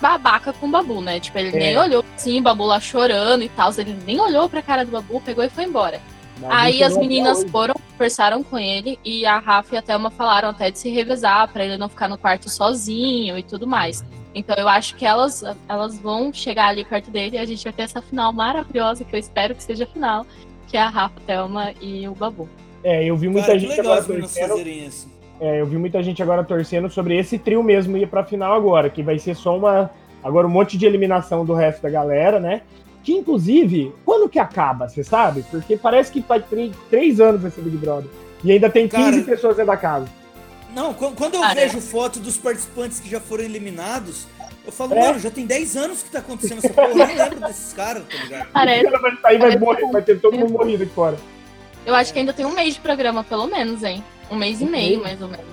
babaca 0.00 0.52
com 0.52 0.66
o 0.66 0.70
Babu, 0.70 1.00
né? 1.00 1.20
Tipo, 1.20 1.38
ele 1.38 1.56
É. 1.56 1.60
nem 1.60 1.78
olhou 1.78 2.04
assim, 2.16 2.40
o 2.40 2.42
Babu 2.42 2.64
lá 2.66 2.80
chorando 2.80 3.42
e 3.44 3.48
tal. 3.48 3.72
Ele 3.78 3.96
nem 4.04 4.20
olhou 4.20 4.48
pra 4.48 4.60
cara 4.60 4.84
do 4.84 4.90
Babu, 4.90 5.20
pegou 5.20 5.44
e 5.44 5.48
foi 5.48 5.64
embora. 5.64 6.00
Mas 6.40 6.50
Aí 6.50 6.74
isso 6.76 6.84
as 6.84 6.96
é 6.96 6.98
meninas 6.98 7.44
foram 7.44 7.74
conversaram 7.92 8.42
com 8.42 8.58
ele 8.58 8.98
e 9.04 9.24
a 9.24 9.38
Rafa 9.38 9.76
e 9.76 9.78
a 9.78 9.82
Thelma 9.82 10.10
falaram 10.10 10.48
até 10.48 10.72
de 10.72 10.78
se 10.78 10.90
revezar 10.90 11.46
para 11.52 11.64
ele 11.64 11.76
não 11.76 11.88
ficar 11.88 12.08
no 12.08 12.18
quarto 12.18 12.50
sozinho 12.50 13.38
e 13.38 13.44
tudo 13.44 13.64
mais. 13.64 14.04
Então 14.34 14.56
eu 14.58 14.68
acho 14.68 14.96
que 14.96 15.06
elas, 15.06 15.44
elas 15.68 15.96
vão 16.00 16.32
chegar 16.32 16.68
ali 16.68 16.84
perto 16.84 17.10
dele 17.12 17.36
e 17.36 17.38
a 17.38 17.44
gente 17.44 17.62
vai 17.62 17.72
ter 17.72 17.82
essa 17.82 18.02
final 18.02 18.32
maravilhosa, 18.32 19.04
que 19.04 19.14
eu 19.14 19.20
espero 19.20 19.54
que 19.54 19.62
seja 19.62 19.84
a 19.84 19.86
final, 19.86 20.26
que 20.66 20.76
é 20.76 20.80
a 20.80 20.88
Rafa, 20.88 21.14
a 21.18 21.26
Thelma 21.26 21.72
e 21.80 22.08
o 22.08 22.14
Babu. 22.14 22.48
É, 22.84 23.04
eu 23.04 23.16
vi 23.16 23.28
muita 23.28 23.48
Cara, 23.48 23.58
gente 23.58 23.68
legal 23.70 23.92
agora 23.92 24.18
torcendo. 24.20 24.48
fazerem 24.48 24.86
isso. 24.86 25.08
É, 25.40 25.60
eu 25.60 25.66
vi 25.66 25.76
muita 25.76 26.02
gente 26.02 26.22
agora 26.22 26.44
torcendo 26.44 26.88
sobre 26.90 27.16
esse 27.18 27.38
trio 27.38 27.62
mesmo 27.62 27.96
ir 27.96 28.06
pra 28.08 28.24
final 28.24 28.54
agora, 28.54 28.88
que 28.90 29.02
vai 29.02 29.18
ser 29.18 29.34
só 29.34 29.56
uma. 29.56 29.90
Agora 30.22 30.46
um 30.46 30.50
monte 30.50 30.78
de 30.78 30.86
eliminação 30.86 31.44
do 31.44 31.52
resto 31.52 31.82
da 31.82 31.90
galera, 31.90 32.38
né? 32.38 32.62
Que 33.02 33.12
inclusive, 33.12 33.92
quando 34.04 34.28
que 34.28 34.38
acaba, 34.38 34.88
você 34.88 35.02
sabe? 35.02 35.44
Porque 35.50 35.76
parece 35.76 36.12
que 36.12 36.22
faz 36.22 36.44
três, 36.48 36.72
três 36.88 37.20
anos 37.20 37.44
esse 37.44 37.60
Big 37.60 37.76
Brother. 37.76 38.08
E 38.44 38.52
ainda 38.52 38.70
tem 38.70 38.86
15 38.88 39.02
Cara, 39.10 39.22
pessoas 39.24 39.56
dentro 39.56 39.72
da 39.72 39.76
casa. 39.76 40.06
Não, 40.74 40.94
qu- 40.94 41.10
quando 41.16 41.34
eu 41.34 41.40
Cara, 41.40 41.54
vejo 41.54 41.80
foto 41.80 42.20
dos 42.20 42.36
participantes 42.36 43.00
que 43.00 43.10
já 43.10 43.20
foram 43.20 43.42
eliminados, 43.44 44.26
eu 44.64 44.70
falo, 44.72 44.94
É. 44.94 45.06
mano, 45.08 45.18
já 45.18 45.30
tem 45.30 45.44
10 45.44 45.76
anos 45.76 46.02
que 46.04 46.10
tá 46.10 46.20
acontecendo 46.20 46.58
essa 46.58 46.68
porra, 46.72 46.88
eu 46.88 46.96
não 46.96 47.06
lembro 47.06 47.40
desses 47.40 47.72
caras, 47.72 48.04
tá 48.08 48.22
ligado? 48.22 48.46
Parece. 48.52 48.90
Vai 48.90 49.16
sair, 49.20 49.38
vai 49.38 49.58
morrer, 49.58 49.90
vai 49.90 50.02
ter 50.02 50.20
todo 50.20 50.38
mundo 50.38 50.52
morrido 50.52 50.84
aqui 50.84 50.92
fora. 50.94 51.16
Eu 51.84 51.94
acho 51.94 52.12
que 52.12 52.18
ainda 52.18 52.32
tem 52.32 52.44
um 52.46 52.52
mês 52.54 52.74
de 52.74 52.80
programa, 52.80 53.24
pelo 53.24 53.46
menos, 53.46 53.82
hein? 53.82 54.02
Um 54.30 54.36
mês 54.36 54.60
e 54.60 54.64
meio, 54.64 55.00
mais 55.02 55.20
ou 55.20 55.28
menos. 55.28 55.46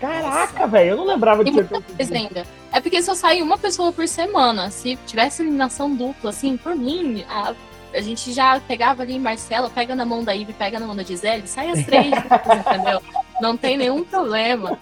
Caraca, 0.00 0.66
velho, 0.66 0.90
eu 0.90 0.96
não 0.96 1.06
lembrava 1.06 1.42
de 1.44 1.50
muita 1.50 1.68
tanto 1.76 1.92
coisa 1.94 2.14
ainda. 2.14 2.44
É 2.72 2.80
porque 2.80 3.02
só 3.02 3.14
sai 3.14 3.40
uma 3.40 3.56
pessoa 3.56 3.92
por 3.92 4.06
semana. 4.06 4.70
Se 4.70 4.96
tivesse 5.06 5.42
eliminação 5.42 5.94
dupla, 5.94 6.30
assim, 6.30 6.56
por 6.56 6.74
mim, 6.76 7.24
a, 7.30 7.54
a 7.94 8.00
gente 8.00 8.32
já 8.32 8.60
pegava 8.60 9.02
ali 9.02 9.18
Marcela, 9.18 9.70
pega 9.70 9.94
na 9.94 10.04
mão 10.04 10.22
da 10.22 10.32
Ivy, 10.32 10.52
pega 10.52 10.78
na 10.78 10.86
mão 10.86 10.94
da 10.94 11.02
Gisele, 11.02 11.46
sai 11.46 11.70
as 11.70 11.84
três, 11.86 12.08
entendeu? 12.12 13.00
Não 13.40 13.56
tem 13.56 13.76
nenhum 13.78 14.04
problema. 14.04 14.78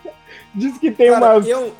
Diz 0.54 0.78
que 0.78 0.90
tem 0.90 1.10
Cara, 1.10 1.34
umas. 1.36 1.46
eu, 1.46 1.72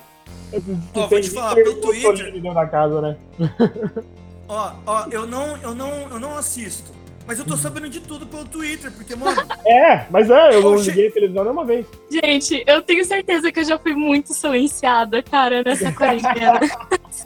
que 0.53 1.01
ó, 1.01 1.07
vou 1.09 1.21
te 1.21 1.31
falar, 1.31 1.55
20 1.55 1.65
pelo 1.65 1.81
Twitter- 1.81 2.71
casa, 2.71 3.01
né? 3.01 3.17
ó, 4.49 4.73
ó, 4.87 5.07
eu 5.11 5.27
não, 5.27 5.57
eu 5.57 5.75
não, 5.75 5.91
eu 6.09 6.21
não 6.21 6.37
assisto. 6.39 6.93
Mas 7.27 7.39
eu 7.39 7.45
tô 7.47 7.57
sabendo 7.57 7.89
de 7.89 8.01
tudo 8.01 8.27
pelo 8.27 8.45
Twitter, 8.45 8.91
porque, 8.93 9.17
mano, 9.17 9.41
É, 9.67 10.07
mas 10.11 10.29
é, 10.29 10.55
eu 10.55 10.63
não 10.63 10.75
Oxe. 10.75 10.91
liguei 10.91 11.09
a 11.09 11.13
televisão 11.13 11.43
nenhuma 11.45 11.65
vez. 11.65 11.87
Gente, 12.11 12.63
eu 12.67 12.83
tenho 12.83 13.05
certeza 13.05 13.51
que 13.51 13.61
eu 13.61 13.65
já 13.65 13.79
fui 13.79 13.95
muito 13.95 14.35
silenciada, 14.35 15.23
cara, 15.23 15.63
nessa 15.65 15.91
quarentena. 15.95 16.61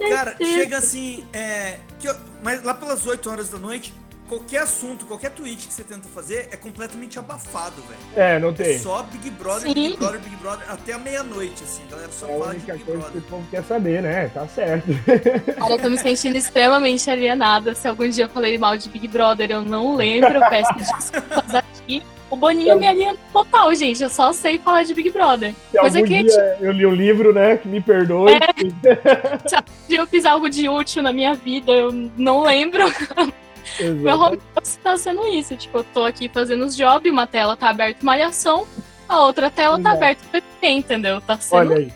cara, 0.09 0.37
chega 0.39 0.79
assim, 0.79 1.25
é, 1.33 1.79
que 1.99 2.09
eu- 2.09 2.15
mas 2.45 2.63
lá 2.63 2.75
pelas 2.75 3.05
8 3.07 3.29
horas 3.29 3.49
da 3.49 3.59
noite, 3.59 3.93
qualquer 4.29 4.59
assunto, 4.59 5.07
qualquer 5.07 5.31
tweet 5.31 5.67
que 5.67 5.73
você 5.73 5.83
tenta 5.83 6.07
fazer 6.15 6.49
é 6.53 6.57
completamente 6.57 7.19
abafado, 7.19 7.83
velho. 7.89 7.99
É, 8.15 8.39
não 8.39 8.51
É 8.51 8.53
tem. 8.53 8.79
só 8.79 9.03
Big 9.05 9.31
Brother, 9.31 9.63
Sim. 9.69 9.75
Big 9.75 9.97
Brother, 9.97 10.21
Big 10.21 10.37
Brother, 10.37 10.71
até 10.71 10.93
a 10.93 10.99
meia-noite, 10.99 11.65
assim, 11.65 11.83
galera 11.91 12.11
só 12.13 12.27
É 12.27 12.35
a 12.35 12.39
fala 12.39 12.51
de 12.51 12.57
única 12.57 12.73
Big 12.75 12.85
coisa 12.85 13.03
que 13.05 13.11
Brother. 13.11 13.23
o 13.23 13.31
povo 13.31 13.47
quer 13.51 13.65
saber, 13.65 14.03
né? 14.03 14.29
Tá 14.33 14.47
certo. 14.47 14.87
Cara, 15.59 15.73
eu 15.73 15.79
tô 15.79 15.89
me 15.91 15.99
sentindo 15.99 16.37
extremamente 16.37 17.11
alienada. 17.11 17.75
Se 17.75 17.89
algum 17.89 18.09
dia 18.09 18.25
eu 18.27 18.29
falei 18.29 18.59
mal 18.59 18.77
de 18.77 18.89
Big 18.89 19.09
Brother, 19.09 19.51
eu 19.51 19.63
não 19.63 19.97
lembro, 19.97 20.35
eu 20.35 20.49
peço 20.49 20.73
desculpas 20.75 21.55
aqui. 21.55 22.03
O 22.31 22.37
Boninho 22.37 22.79
me 22.79 22.87
aliena 22.87 23.17
total, 23.33 23.75
gente. 23.75 24.03
Eu 24.03 24.11
só 24.11 24.35
sei 24.35 24.59
falar 24.59 24.83
de 24.83 24.93
Big 24.93 25.11
Brother. 25.11 25.55
Se 25.71 25.79
Coisa 25.79 25.99
algum 25.99 26.09
que 26.11 26.23
dia 26.25 26.59
eu 26.61 26.73
li 26.73 26.85
um 26.85 26.95
livro, 26.95 27.33
né? 27.33 27.57
Que 27.57 27.67
me 27.67 27.81
perdoe. 27.81 28.33
se 29.89 29.95
eu 29.95 30.07
fiz 30.07 30.27
algo 30.27 30.51
de 30.51 30.69
útil 30.69 31.03
na 31.03 31.11
minha 31.11 31.33
vida, 31.33 31.73
eu 31.73 31.91
não 32.19 32.43
lembro. 32.43 32.85
Meu 33.81 34.15
Exato. 34.15 34.23
home 34.25 34.41
office 34.57 34.77
tá 34.83 34.97
sendo 34.97 35.27
isso. 35.29 35.57
Tipo, 35.57 35.79
eu 35.79 35.85
tô 35.85 36.05
aqui 36.05 36.29
fazendo 36.29 36.65
os 36.65 36.77
jobs, 36.77 37.11
uma 37.11 37.27
tela 37.27 37.57
tá 37.57 37.71
aberta 37.71 38.05
malhação, 38.05 38.67
a 39.09 39.21
outra 39.21 39.51
tela 39.51 39.77
tá 39.77 39.91
Exato. 39.91 39.97
aberta 39.97 40.23
PPT, 40.33 40.67
entendeu? 40.69 41.21
Tá 41.21 41.39
sendo 41.39 41.73
Olha 41.73 41.77
aí, 41.77 41.93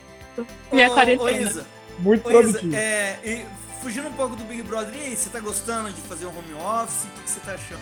minha 0.72 0.90
Ô, 0.90 0.94
quarentena. 0.94 1.30
Ô, 1.30 1.42
Isa, 1.42 1.66
muito 1.98 2.26
ô, 2.26 2.30
Isa, 2.30 2.40
produtivo. 2.40 2.74
é, 2.76 3.18
e 3.24 3.44
fugindo 3.82 4.08
um 4.08 4.12
pouco 4.12 4.36
do 4.36 4.44
Big 4.44 4.62
Brother, 4.62 4.94
e 4.94 5.06
aí, 5.06 5.16
você 5.16 5.28
tá 5.28 5.40
gostando 5.40 5.90
de 5.90 6.00
fazer 6.02 6.26
um 6.26 6.30
home 6.30 6.54
office? 6.54 7.04
O 7.04 7.08
que, 7.08 7.22
que 7.22 7.30
você 7.30 7.40
tá 7.40 7.52
achando? 7.52 7.80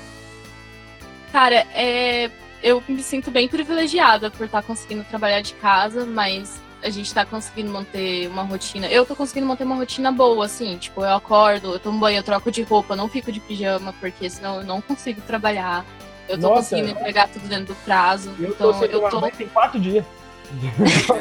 Cara, 1.30 1.66
é, 1.74 2.30
eu 2.62 2.82
me 2.88 3.02
sinto 3.02 3.30
bem 3.30 3.48
privilegiada 3.48 4.30
por 4.30 4.46
estar 4.46 4.62
conseguindo 4.62 5.04
trabalhar 5.04 5.40
de 5.42 5.54
casa, 5.54 6.04
mas 6.04 6.60
a 6.82 6.90
gente 6.90 7.12
tá 7.12 7.24
conseguindo 7.24 7.70
manter 7.70 8.28
uma 8.28 8.42
rotina. 8.42 8.86
Eu 8.88 9.04
tô 9.04 9.14
conseguindo 9.14 9.46
manter 9.46 9.64
uma 9.64 9.76
rotina 9.76 10.10
boa, 10.10 10.46
assim, 10.46 10.76
tipo, 10.78 11.02
eu 11.02 11.14
acordo, 11.14 11.74
eu 11.74 11.78
tomo 11.78 11.98
banho, 11.98 12.18
eu 12.18 12.22
troco 12.22 12.50
de 12.50 12.62
roupa, 12.62 12.96
não 12.96 13.08
fico 13.08 13.30
de 13.30 13.40
pijama, 13.40 13.92
porque 14.00 14.28
senão 14.28 14.60
eu 14.60 14.64
não 14.64 14.80
consigo 14.80 15.20
trabalhar. 15.22 15.84
Eu 16.28 16.38
tô 16.38 16.48
Nossa. 16.48 16.62
conseguindo 16.62 16.90
entregar 16.90 17.28
tudo 17.28 17.48
dentro 17.48 17.66
do 17.66 17.74
prazo. 17.76 18.30
Eu 18.38 18.54
tô 18.54 18.70
então 18.70 18.80
sem 18.80 18.90
eu 18.90 19.10
tô, 19.10 19.20
tem 19.30 19.48
quatro 19.48 19.80
dias. 19.80 20.04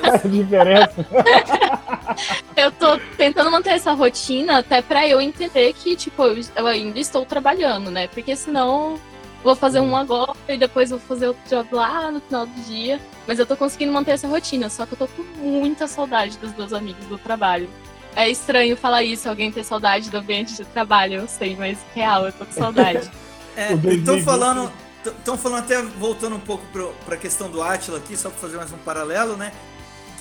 a 0.03 0.17
diferença. 0.27 1.05
eu 2.55 2.71
tô 2.71 2.97
tentando 3.17 3.51
manter 3.51 3.71
essa 3.71 3.93
rotina 3.93 4.59
até 4.59 4.81
pra 4.81 5.07
eu 5.07 5.19
entender 5.19 5.73
que, 5.73 5.95
tipo, 5.95 6.23
eu 6.23 6.67
ainda 6.67 6.99
estou 6.99 7.25
trabalhando, 7.25 7.89
né? 7.89 8.07
Porque 8.07 8.35
senão 8.35 8.99
vou 9.43 9.55
fazer 9.55 9.79
um 9.79 9.95
agora 9.95 10.33
e 10.47 10.57
depois 10.57 10.89
vou 10.89 10.99
fazer 10.99 11.27
outro 11.27 11.41
job 11.49 11.67
lá 11.73 12.11
no 12.11 12.19
final 12.21 12.45
do 12.45 12.61
dia. 12.61 12.99
Mas 13.27 13.39
eu 13.39 13.45
tô 13.45 13.55
conseguindo 13.55 13.91
manter 13.91 14.11
essa 14.11 14.27
rotina, 14.27 14.69
só 14.69 14.85
que 14.85 14.93
eu 14.93 14.97
tô 14.97 15.07
com 15.07 15.23
muita 15.37 15.87
saudade 15.87 16.37
dos 16.37 16.55
meus 16.55 16.73
amigos 16.73 17.05
do 17.05 17.17
trabalho. 17.17 17.69
É 18.15 18.27
estranho 18.29 18.75
falar 18.75 19.03
isso, 19.03 19.29
alguém 19.29 19.51
ter 19.51 19.63
saudade 19.63 20.09
do 20.09 20.17
ambiente 20.17 20.55
de 20.55 20.65
trabalho, 20.65 21.13
eu 21.21 21.27
sei, 21.27 21.55
mas 21.55 21.77
real, 21.93 22.25
eu 22.25 22.33
tô 22.33 22.45
com 22.45 22.51
saudade. 22.53 23.09
É, 23.55 23.73
O 23.73 23.77
2020. 23.77 23.99
estão 23.99 24.21
falando, 24.23 24.71
estão 25.05 25.37
falando 25.37 25.59
até 25.65 25.81
voltando 25.81 26.35
um 26.37 26.39
pouco 26.39 26.63
pro, 26.71 26.93
pra 27.05 27.17
questão 27.17 27.49
do 27.51 27.61
Atila 27.61 27.97
aqui, 27.97 28.15
só 28.15 28.29
para 28.29 28.39
fazer 28.39 28.55
mais 28.55 28.71
um 28.71 28.77
paralelo, 28.77 29.35
né? 29.35 29.51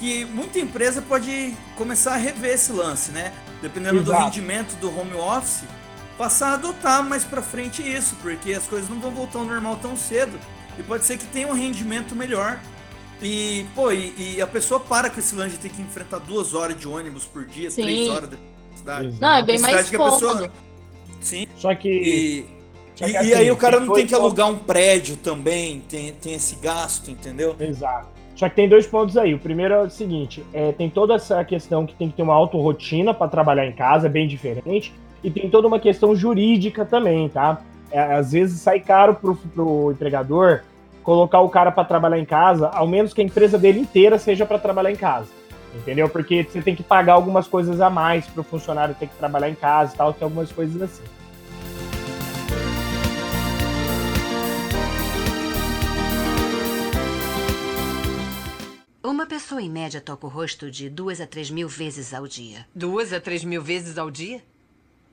Que 0.00 0.24
muita 0.24 0.58
empresa 0.58 1.00
pode 1.02 1.54
começar 1.76 2.14
a 2.14 2.16
rever 2.16 2.54
esse 2.54 2.72
lance, 2.72 3.12
né? 3.12 3.32
Dependendo 3.62 4.02
do 4.02 4.10
Exato. 4.10 4.24
rendimento 4.24 4.74
do 4.80 4.88
home 4.88 5.14
office, 5.14 5.62
passar 6.18 6.50
a 6.50 6.54
adotar 6.54 7.02
mais 7.02 7.24
pra 7.24 7.40
frente 7.40 7.80
isso, 7.80 8.16
porque 8.20 8.52
as 8.52 8.66
coisas 8.66 8.90
não 8.90 8.98
vão 8.98 9.12
voltar 9.12 9.38
ao 9.38 9.44
normal 9.44 9.78
tão 9.80 9.96
cedo. 9.96 10.38
E 10.76 10.82
pode 10.82 11.04
ser 11.04 11.16
que 11.16 11.26
tenha 11.26 11.48
um 11.48 11.54
rendimento 11.54 12.14
melhor. 12.14 12.58
E, 13.22 13.64
pô, 13.74 13.90
e, 13.90 14.34
e 14.36 14.42
a 14.42 14.46
pessoa 14.46 14.78
para 14.78 15.08
com 15.08 15.18
esse 15.18 15.34
lance 15.34 15.56
de 15.56 15.58
ter 15.58 15.70
que 15.70 15.80
enfrentar 15.80 16.18
duas 16.18 16.54
horas 16.54 16.78
de 16.78 16.86
ônibus 16.86 17.24
por 17.24 17.44
dia, 17.46 17.70
Sim. 17.70 17.82
três 17.82 18.08
horas 18.10 18.30
de 18.30 18.36
cidade. 18.76 19.16
Não, 19.20 19.32
é 19.32 19.42
bem 19.42 19.58
mais 19.58 19.86
Cidade 19.86 19.90
que 19.90 19.96
a 19.96 20.10
pessoa-. 20.10 20.52
Sim. 21.20 21.46
Só 21.56 21.74
que. 21.74 21.88
E, 21.88 22.46
Só 22.94 23.06
que 23.06 23.12
e, 23.12 23.16
assim, 23.16 23.28
e 23.28 23.34
aí 23.34 23.50
o 23.50 23.56
cara 23.56 23.80
não 23.80 23.92
tem 23.92 24.06
que 24.06 24.14
alugar 24.14 24.48
um 24.48 24.58
prédio 24.58 25.16
também, 25.16 25.80
tem, 25.80 26.12
tem 26.12 26.34
esse 26.34 26.56
gasto, 26.56 27.10
entendeu? 27.10 27.56
Exato. 27.58 28.08
Só 28.36 28.48
que 28.48 28.54
tem 28.54 28.68
dois 28.68 28.86
pontos 28.86 29.16
aí. 29.16 29.34
O 29.34 29.38
primeiro 29.38 29.74
é 29.74 29.80
o 29.82 29.90
seguinte: 29.90 30.44
é, 30.52 30.70
tem 30.70 30.88
toda 30.88 31.14
essa 31.14 31.44
questão 31.44 31.84
que 31.84 31.94
tem 31.94 32.08
que 32.08 32.16
ter 32.16 32.22
uma 32.22 32.34
autorrotina 32.34 33.12
para 33.12 33.26
trabalhar 33.26 33.66
em 33.66 33.72
casa, 33.72 34.06
é 34.06 34.10
bem 34.10 34.28
diferente. 34.28 34.94
E 35.22 35.30
tem 35.30 35.50
toda 35.50 35.66
uma 35.66 35.80
questão 35.80 36.14
jurídica 36.14 36.84
também, 36.84 37.28
tá? 37.28 37.60
É, 37.90 38.00
às 38.00 38.32
vezes 38.32 38.60
sai 38.60 38.80
caro 38.80 39.14
pro, 39.14 39.34
pro 39.34 39.92
empregador 39.92 40.62
colocar 41.02 41.40
o 41.40 41.48
cara 41.48 41.72
para 41.72 41.84
trabalhar 41.84 42.18
em 42.18 42.24
casa, 42.24 42.68
ao 42.68 42.86
menos 42.86 43.14
que 43.14 43.22
a 43.22 43.24
empresa 43.24 43.58
dele 43.58 43.80
inteira 43.80 44.18
seja 44.18 44.44
para 44.44 44.58
trabalhar 44.58 44.90
em 44.90 44.96
casa. 44.96 45.28
Entendeu? 45.74 46.08
Porque 46.08 46.44
você 46.44 46.60
tem 46.60 46.74
que 46.74 46.82
pagar 46.82 47.14
algumas 47.14 47.46
coisas 47.46 47.80
a 47.80 47.88
mais 47.88 48.26
pro 48.26 48.42
funcionário 48.42 48.94
ter 48.94 49.06
que 49.06 49.16
trabalhar 49.16 49.48
em 49.48 49.54
casa 49.54 49.94
e 49.94 49.96
tal, 49.96 50.12
tem 50.12 50.24
algumas 50.24 50.52
coisas 50.52 50.80
assim. 50.82 51.02
Uma 59.02 59.24
pessoa 59.26 59.62
em 59.62 59.70
média 59.70 60.00
toca 60.00 60.26
o 60.26 60.28
rosto 60.28 60.70
de 60.70 60.90
duas 60.90 61.20
a 61.20 61.26
três 61.26 61.50
mil 61.50 61.68
vezes 61.68 62.12
ao 62.12 62.26
dia. 62.26 62.66
Duas 62.74 63.12
a 63.12 63.20
três 63.20 63.42
mil 63.42 63.62
vezes 63.62 63.96
ao 63.96 64.10
dia? 64.10 64.42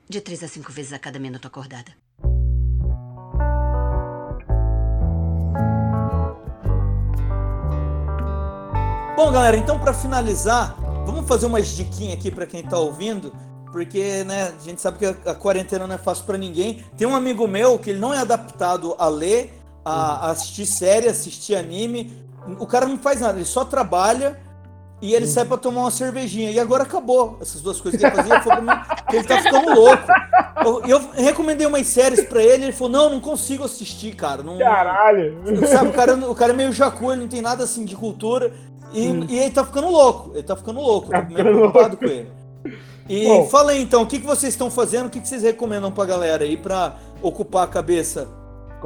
De 0.08 0.20
três 0.20 0.40
a 0.44 0.46
cinco 0.46 0.70
vezes 0.70 0.92
a 0.92 1.00
cada 1.00 1.18
minuto 1.18 1.48
acordada. 1.48 1.90
Bom, 9.16 9.32
galera, 9.32 9.56
então 9.56 9.80
pra 9.80 9.92
finalizar, 9.92 10.76
vamos 11.04 11.26
fazer 11.26 11.46
umas 11.46 11.66
diquinhas 11.68 12.18
aqui 12.18 12.30
pra 12.30 12.46
quem 12.46 12.62
tá 12.62 12.78
ouvindo, 12.78 13.34
porque, 13.72 14.22
né, 14.22 14.54
a 14.56 14.62
gente 14.62 14.80
sabe 14.80 14.98
que 14.98 15.06
a, 15.06 15.32
a 15.32 15.34
quarentena 15.34 15.88
não 15.88 15.96
é 15.96 15.98
fácil 15.98 16.24
pra 16.24 16.38
ninguém. 16.38 16.84
Tem 16.96 17.08
um 17.08 17.16
amigo 17.16 17.48
meu 17.48 17.76
que 17.76 17.90
ele 17.90 17.98
não 17.98 18.14
é 18.14 18.18
adaptado 18.18 18.94
a 18.98 19.08
ler, 19.08 19.60
a, 19.84 20.28
a 20.28 20.30
assistir 20.30 20.66
série, 20.66 21.08
assistir 21.08 21.56
anime. 21.56 22.16
O 22.60 22.66
cara 22.66 22.86
não 22.86 22.96
faz 22.96 23.20
nada, 23.20 23.38
ele 23.38 23.44
só 23.44 23.64
trabalha 23.64 24.40
e 25.00 25.14
ele 25.14 25.26
sai 25.26 25.44
pra 25.44 25.56
tomar 25.56 25.82
uma 25.82 25.90
cervejinha. 25.90 26.50
E 26.50 26.58
agora 26.58 26.82
acabou 26.84 27.36
essas 27.40 27.60
duas 27.60 27.80
coisas 27.80 28.00
que 28.00 28.06
ele 28.06 28.14
fazia. 28.16 28.34
Ele 28.34 28.42
falou 28.42 28.62
pra 28.64 28.74
mim 28.74 28.82
ele 29.12 29.24
tá 29.24 29.42
ficando 29.42 29.74
louco. 29.74 30.02
Eu, 30.64 30.82
eu 30.88 31.24
recomendei 31.24 31.66
umas 31.66 31.86
séries 31.86 32.24
pra 32.24 32.42
ele, 32.42 32.64
ele 32.64 32.72
falou: 32.72 32.92
Não, 32.92 33.10
não 33.10 33.20
consigo 33.20 33.64
assistir, 33.64 34.14
cara. 34.14 34.42
Não, 34.42 34.58
Caralho! 34.58 35.38
Sabe, 35.68 35.90
o 35.90 35.92
cara, 35.92 36.14
o 36.14 36.34
cara 36.34 36.52
é 36.52 36.56
meio 36.56 36.72
jacu, 36.72 37.12
ele 37.12 37.22
não 37.22 37.28
tem 37.28 37.42
nada 37.42 37.64
assim 37.64 37.84
de 37.84 37.94
cultura. 37.94 38.52
E, 38.92 39.08
Hum. 39.08 39.26
e 39.28 39.38
ele 39.38 39.50
tá 39.50 39.64
ficando 39.64 39.88
louco. 39.90 40.30
Ele 40.34 40.42
tá 40.42 40.56
ficando 40.56 40.80
louco. 40.80 41.10
Tá 41.10 41.18
eu 41.18 41.22
tô 41.22 41.26
meio 41.28 41.38
ficando 41.38 41.58
preocupado 41.58 41.96
com 41.96 42.04
ele. 42.04 42.28
E 43.08 43.24
Bom. 43.26 43.46
fala 43.48 43.70
aí 43.72 43.82
então, 43.82 44.02
o 44.02 44.06
que, 44.06 44.18
que 44.18 44.26
vocês 44.26 44.52
estão 44.54 44.70
fazendo? 44.70 45.06
O 45.06 45.10
que, 45.10 45.20
que 45.20 45.28
vocês 45.28 45.42
recomendam 45.42 45.92
pra 45.92 46.04
galera 46.04 46.42
aí 46.44 46.56
pra 46.56 46.96
ocupar 47.22 47.64
a 47.64 47.66
cabeça? 47.68 48.26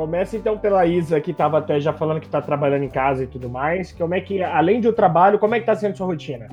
Começa 0.00 0.34
então 0.34 0.56
pela 0.56 0.86
Isa, 0.86 1.20
que 1.20 1.30
estava 1.30 1.58
até 1.58 1.78
já 1.78 1.92
falando 1.92 2.20
que 2.20 2.26
está 2.26 2.40
trabalhando 2.40 2.84
em 2.84 2.88
casa 2.88 3.24
e 3.24 3.26
tudo 3.26 3.50
mais. 3.50 3.92
Como 3.92 4.14
é 4.14 4.20
que, 4.22 4.42
além 4.42 4.80
do 4.80 4.94
trabalho, 4.94 5.38
como 5.38 5.54
é 5.54 5.58
que 5.58 5.64
está 5.64 5.76
sendo 5.76 5.94
sua 5.94 6.06
rotina? 6.06 6.48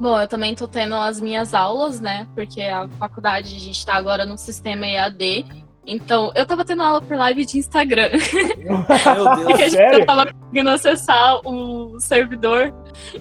Bom, 0.00 0.18
eu 0.18 0.26
também 0.26 0.54
tô 0.54 0.66
tendo 0.66 0.94
as 0.94 1.20
minhas 1.20 1.52
aulas, 1.52 2.00
né? 2.00 2.26
Porque 2.34 2.62
a 2.62 2.88
faculdade, 2.98 3.54
a 3.54 3.58
gente 3.60 3.84
tá 3.84 3.96
agora 3.96 4.24
no 4.24 4.38
sistema 4.38 4.86
EAD. 4.86 5.44
Então, 5.86 6.32
eu 6.34 6.46
tava 6.46 6.64
tendo 6.64 6.82
aula 6.82 7.02
por 7.02 7.14
live 7.18 7.44
de 7.44 7.58
Instagram. 7.58 8.08
Meu 8.56 8.78
Porque 8.78 8.92
a 8.94 9.34
Deus. 9.34 9.58
gente 9.60 9.70
Sério? 9.72 9.98
não 9.98 10.06
tava 10.06 10.32
conseguindo 10.32 10.70
acessar 10.70 11.38
o 11.46 12.00
servidor. 12.00 12.72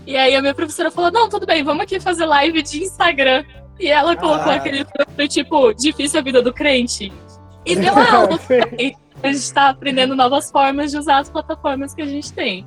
E 0.08 0.16
aí 0.16 0.34
a 0.38 0.40
minha 0.42 0.56
professora 0.56 0.90
falou: 0.90 1.12
não, 1.12 1.28
tudo 1.28 1.46
bem, 1.46 1.66
vamos 1.66 1.84
aqui 1.84 2.00
fazer 2.00 2.26
live 2.26 2.64
de 2.64 2.82
Instagram. 2.82 3.44
E 3.78 3.88
ela 3.90 4.16
colocou 4.16 4.54
Ah. 4.54 4.56
aquele 4.56 4.86
tipo, 5.28 5.74
difícil 5.74 6.18
a 6.18 6.24
vida 6.24 6.42
do 6.42 6.54
crente. 6.54 7.12
E 7.66 7.76
deu 7.76 7.94
aula. 7.94 8.40
A 9.24 9.32
gente 9.32 9.54
tá 9.54 9.70
aprendendo 9.70 10.16
novas 10.16 10.50
formas 10.52 10.92
de 10.92 10.98
usar 10.98 11.20
as 11.20 11.30
plataformas 11.30 11.94
que 11.94 12.02
a 12.02 12.06
gente 12.06 12.32
tem. 12.34 12.66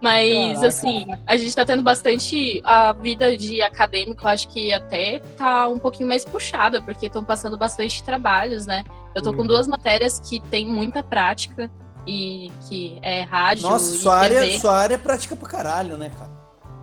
Mas, 0.00 0.62
assim, 0.62 1.06
a 1.26 1.36
gente 1.36 1.56
tá 1.56 1.64
tendo 1.64 1.82
bastante. 1.82 2.60
A 2.64 2.92
vida 2.92 3.36
de 3.36 3.62
acadêmico, 3.62 4.24
eu 4.24 4.28
acho 4.28 4.46
que 4.48 4.72
até 4.72 5.20
tá 5.38 5.66
um 5.68 5.78
pouquinho 5.78 6.08
mais 6.08 6.24
puxada, 6.24 6.82
porque 6.82 7.06
estão 7.06 7.24
passando 7.24 7.56
bastante 7.56 8.02
trabalhos, 8.04 8.66
né? 8.66 8.84
Eu 9.14 9.22
tô 9.22 9.32
com 9.32 9.40
Uhum. 9.40 9.46
duas 9.48 9.66
matérias 9.66 10.20
que 10.20 10.38
tem 10.38 10.66
muita 10.66 11.02
prática 11.02 11.70
e 12.06 12.52
que 12.68 12.98
é 13.02 13.22
rádio 13.22 13.68
Nossa, 13.68 13.96
sua 13.96 14.16
área, 14.18 14.60
sua 14.60 14.76
área 14.76 14.94
é 14.94 14.98
prática 14.98 15.34
pra 15.34 15.48
caralho, 15.48 15.96
né, 15.96 16.10
cara? 16.16 16.30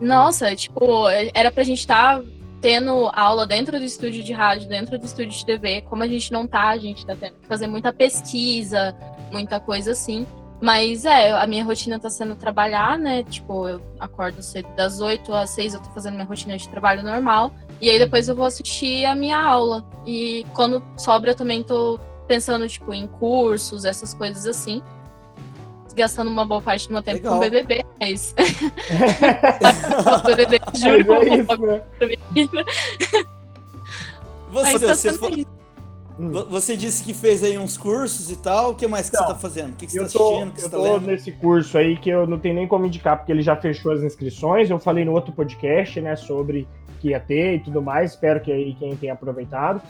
Nossa, 0.02 0.54
tipo, 0.56 1.08
era 1.34 1.52
pra 1.52 1.64
gente 1.64 1.80
estar 1.80 2.20
tendo 2.64 3.12
aula 3.12 3.46
dentro 3.46 3.78
do 3.78 3.84
estúdio 3.84 4.24
de 4.24 4.32
rádio, 4.32 4.70
dentro 4.70 4.98
do 4.98 5.06
estúdio 5.06 5.38
de 5.38 5.46
TV. 5.46 5.82
Como 5.82 6.02
a 6.02 6.08
gente 6.08 6.32
não 6.32 6.48
tá, 6.48 6.70
a 6.70 6.78
gente 6.78 7.06
tá 7.06 7.14
tendo 7.14 7.34
que 7.34 7.46
fazer 7.46 7.68
muita 7.68 7.92
pesquisa, 7.92 8.96
muita 9.34 9.60
coisa 9.60 9.92
assim. 9.92 10.26
Mas 10.62 11.04
é, 11.04 11.34
a 11.34 11.46
minha 11.46 11.66
rotina 11.66 12.00
tá 12.00 12.10
sendo 12.10 12.38
trabalhar, 12.38 12.98
né? 12.98 13.22
Tipo, 13.24 13.68
eu 13.68 13.82
acordo 14.00 14.42
cedo 14.42 14.70
das 14.78 15.02
8 15.02 15.34
às 15.34 15.50
6, 15.50 15.74
eu 15.74 15.82
tô 15.82 15.90
fazendo 15.90 16.14
minha 16.14 16.26
rotina 16.26 16.58
de 16.58 16.70
trabalho 16.70 17.04
normal. 17.04 17.52
E 17.82 17.90
aí 17.90 18.00
depois 18.00 18.30
eu 18.30 18.36
vou 18.36 18.46
assistir 18.46 19.04
a 19.04 19.14
minha 19.14 19.38
aula. 19.38 19.84
E 20.06 20.46
quando 20.54 20.82
sobra, 20.96 21.32
eu 21.32 21.36
também 21.36 21.64
tô 21.64 22.00
pensando, 22.30 22.66
tipo, 22.70 22.94
em 22.94 23.08
cursos, 23.08 23.84
essas 23.84 24.14
coisas 24.14 24.46
assim. 24.46 24.82
Gastando 25.96 26.30
uma 26.32 26.46
boa 26.46 26.62
parte 26.62 26.88
do 26.88 26.94
meu 26.94 27.04
tempo 27.04 27.18
Legal. 27.18 27.34
com 27.36 27.40
BBB, 27.40 27.86
mas. 28.00 28.34
o 30.24 30.26
BBB, 30.28 30.60
juro, 30.74 31.06
Mas 31.08 31.28
é 31.28 31.36
isso, 31.36 32.56
né? 32.56 32.64
Você, 34.52 34.72
Mas 34.72 34.82
tá 34.82 34.88
você, 34.96 35.10
isso. 35.10 35.20
vo- 36.20 36.46
você 36.46 36.78
disse 36.78 37.04
que 37.04 37.14
fez 37.14 37.44
aí 37.44 37.58
uns 37.58 37.76
cursos 37.78 38.30
e 38.32 38.36
tal. 38.36 38.72
O 38.72 38.76
que 38.76 38.88
mais 38.88 39.10
que 39.10 39.16
Então, 39.16 39.28
você 39.28 39.34
tá 39.34 39.40
fazendo? 39.40 39.74
O 39.74 39.76
que, 39.76 39.86
que 39.88 39.92
você 39.92 40.00
Eu 40.00 40.06
tá 40.08 40.10
tô, 40.14 40.24
assistindo? 40.30 40.50
O 40.50 40.52
que 40.54 40.60
eu 40.60 40.64
você 40.64 40.70
tá 40.70 40.78
tô 40.78 40.84
lendo? 40.84 41.08
nesse 41.08 41.32
curso 41.32 41.78
aí 41.78 41.98
que 41.98 42.10
eu 42.10 42.28
não 42.28 42.38
tenho 42.40 42.56
nem 42.56 42.68
como 42.68 42.86
indicar, 42.86 43.18
porque 43.18 43.32
ele 43.32 43.42
já 43.42 43.56
fechou 43.56 43.92
as 43.92 44.02
inscrições. 44.02 44.70
Eu 44.70 44.80
falei 44.80 45.04
no 45.06 45.12
outro 45.12 45.32
podcast, 45.34 46.00
né, 46.02 46.16
sobre 46.16 46.68
que 47.02 47.10
ia 47.10 47.20
ter 47.20 47.56
e 47.56 47.60
tudo 47.60 47.82
mais. 47.82 48.12
Espero 48.12 48.40
que 48.42 48.52
aí 48.52 48.76
quem 48.76 48.96
tenha 48.96 49.14
aproveitado. 49.14 49.82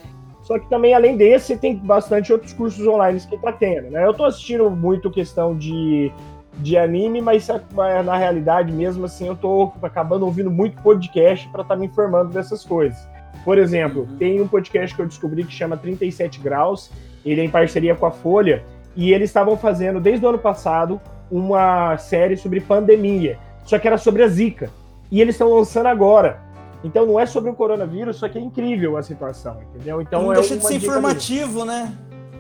Só 0.44 0.60
que 0.60 0.70
também, 0.70 0.94
além 0.94 1.16
desse, 1.18 1.58
tem 1.58 1.76
bastante 1.78 2.32
outros 2.32 2.54
cursos 2.54 2.86
online 2.86 3.20
que 3.20 3.38
tá 3.38 3.52
tendo, 3.52 3.90
né? 3.90 4.06
Eu 4.06 4.14
tô 4.14 4.26
assistindo 4.26 4.70
muito 4.70 5.10
questão 5.10 5.58
de, 5.58 6.12
de 6.60 6.78
anime, 6.78 7.22
mas 7.22 7.48
na 8.06 8.18
realidade, 8.18 8.72
mesmo 8.72 9.06
assim, 9.06 9.28
eu 9.28 9.36
tô 9.36 9.72
acabando 9.82 10.26
ouvindo 10.26 10.52
muito 10.52 10.82
podcast 10.82 11.48
para 11.50 11.62
estar 11.62 11.76
me 11.78 11.86
informando 11.86 12.30
dessas 12.30 12.64
coisas. 12.66 13.08
Por 13.46 13.58
exemplo, 13.58 14.02
Uhum. 14.02 14.18
tem 14.18 14.42
um 14.42 14.48
podcast 14.48 14.94
que 14.96 15.02
eu 15.02 15.08
descobri 15.08 15.44
que 15.46 15.52
chama 15.54 15.78
37 15.78 16.40
Graus, 16.40 16.92
ele 17.26 17.42
é 17.42 17.44
em 17.46 17.50
parceria 17.50 17.96
com 17.96 18.06
a 18.06 18.12
Folha, 18.12 18.64
e 18.96 19.12
eles 19.14 19.30
estavam 19.30 19.58
fazendo, 19.58 20.00
desde 20.00 20.26
o 20.26 20.30
ano 20.30 20.38
passado, 20.38 21.00
uma 21.32 21.98
série 21.98 22.36
sobre 22.38 22.60
pandemia, 22.60 23.40
só 23.66 23.80
que 23.80 23.88
era 23.88 23.98
sobre 23.98 24.24
a 24.24 24.28
Zika. 24.28 24.70
E 25.10 25.22
eles 25.22 25.36
estão 25.36 25.54
lançando 25.54 25.88
agora. 25.88 26.40
Então 26.84 27.06
não 27.06 27.20
é 27.20 27.26
sobre 27.26 27.50
o 27.50 27.54
coronavírus, 27.54 28.18
só 28.18 28.28
que 28.28 28.38
é 28.38 28.42
incrível 28.42 28.98
a 28.98 29.04
situação, 29.04 29.62
entendeu? 29.62 30.02
Então 30.02 30.24
não 30.24 30.34
é 30.34 30.36
deixa 30.36 30.56
de 30.56 30.62
uma 30.62 30.68
ser 30.68 30.80
dica 30.80 30.86
informativo, 30.86 31.66
né? 31.66 31.94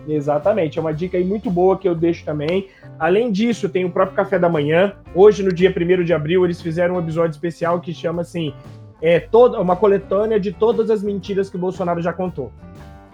Exatamente, 0.08 0.78
é 0.78 0.82
uma 0.82 0.94
dica 0.94 1.18
aí 1.18 1.24
muito 1.24 1.50
boa 1.50 1.78
que 1.78 1.88
eu 1.88 1.96
deixo 1.96 2.26
também. 2.26 2.68
Além 3.00 3.32
disso, 3.32 3.70
tem 3.70 3.86
o 3.86 3.90
próprio 3.90 4.18
Café 4.18 4.38
da 4.38 4.50
Manhã. 4.50 4.94
Hoje, 5.16 5.42
no 5.44 5.54
dia 5.54 5.74
1 5.74 6.04
de 6.04 6.14
abril, 6.14 6.44
eles 6.44 6.62
fizeram 6.62 6.96
um 6.96 7.00
episódio 7.00 7.32
especial 7.32 7.80
que 7.80 7.94
chama 7.94 8.22
assim: 8.22 8.54
é 9.02 9.20
toda 9.20 9.60
uma 9.62 9.76
coletânea 9.76 10.40
de 10.40 10.52
todas 10.52 10.90
as 10.90 11.02
mentiras 11.02 11.50
que 11.50 11.56
o 11.56 11.60
Bolsonaro 11.60 12.02
já 12.02 12.12
contou. 12.12 12.52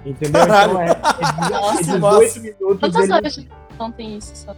Entendeu? 0.06 0.46
Caralho. 0.48 0.72
Então 0.72 0.82
é, 0.82 0.92
é, 0.92 1.50
Nossa, 1.50 1.78
18 1.84 2.00
nossa. 2.00 2.39
minutos 2.39 2.80
Quantas 2.80 3.02
dele 3.02 3.13
horas 3.13 3.36
de 3.36 3.50
não 3.78 3.92
tem 3.92 4.18
isso? 4.18 4.36
Só? 4.36 4.56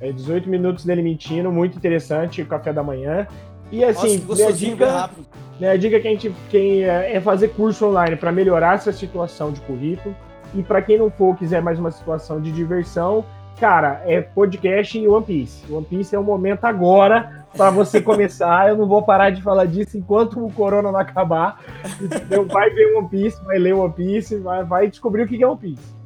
É 0.00 0.12
18 0.12 0.48
minutos 0.48 0.84
dele 0.84 1.02
mentindo, 1.02 1.50
muito 1.50 1.76
interessante 1.76 2.40
o 2.40 2.46
café 2.46 2.72
da 2.72 2.82
manhã. 2.82 3.26
E 3.70 3.84
Nossa, 3.84 4.06
assim, 4.06 4.20
que 4.20 4.34
minha 4.34 4.52
dica, 4.52 4.90
rápido. 4.90 5.26
né, 5.60 5.70
a 5.70 5.76
dica 5.76 6.00
que 6.00 6.08
a 6.08 6.10
gente 6.10 6.34
quem 6.50 6.84
é, 6.84 7.16
é 7.16 7.20
fazer 7.20 7.48
curso 7.48 7.86
online 7.86 8.16
para 8.16 8.32
melhorar 8.32 8.76
essa 8.76 8.92
situação 8.92 9.52
de 9.52 9.60
currículo. 9.60 10.14
E 10.54 10.62
para 10.62 10.80
quem 10.80 10.98
não 10.98 11.10
for, 11.10 11.36
quiser 11.36 11.60
mais 11.60 11.78
uma 11.78 11.90
situação 11.90 12.40
de 12.40 12.50
diversão, 12.50 13.24
cara, 13.60 14.02
é 14.06 14.20
podcast 14.20 14.98
e 14.98 15.06
One 15.06 15.24
Piece. 15.24 15.70
One 15.70 15.84
Piece 15.84 16.14
é 16.14 16.18
o 16.18 16.24
momento 16.24 16.64
agora 16.64 17.44
para 17.54 17.70
você 17.70 18.00
começar. 18.02 18.68
Eu 18.70 18.76
não 18.76 18.86
vou 18.86 19.02
parar 19.02 19.30
de 19.30 19.42
falar 19.42 19.66
disso 19.66 19.98
enquanto 19.98 20.42
o 20.42 20.50
corona 20.50 20.90
não 20.90 20.98
acabar. 20.98 21.60
Entendeu? 22.00 22.46
Vai 22.46 22.70
ver 22.70 22.96
One 22.96 23.08
Piece, 23.08 23.44
vai 23.44 23.58
ler 23.58 23.74
One 23.74 23.92
Piece, 23.92 24.36
vai, 24.38 24.64
vai 24.64 24.88
descobrir 24.88 25.24
o 25.24 25.28
que 25.28 25.42
é 25.42 25.46
One 25.46 25.58
Piece. 25.58 25.97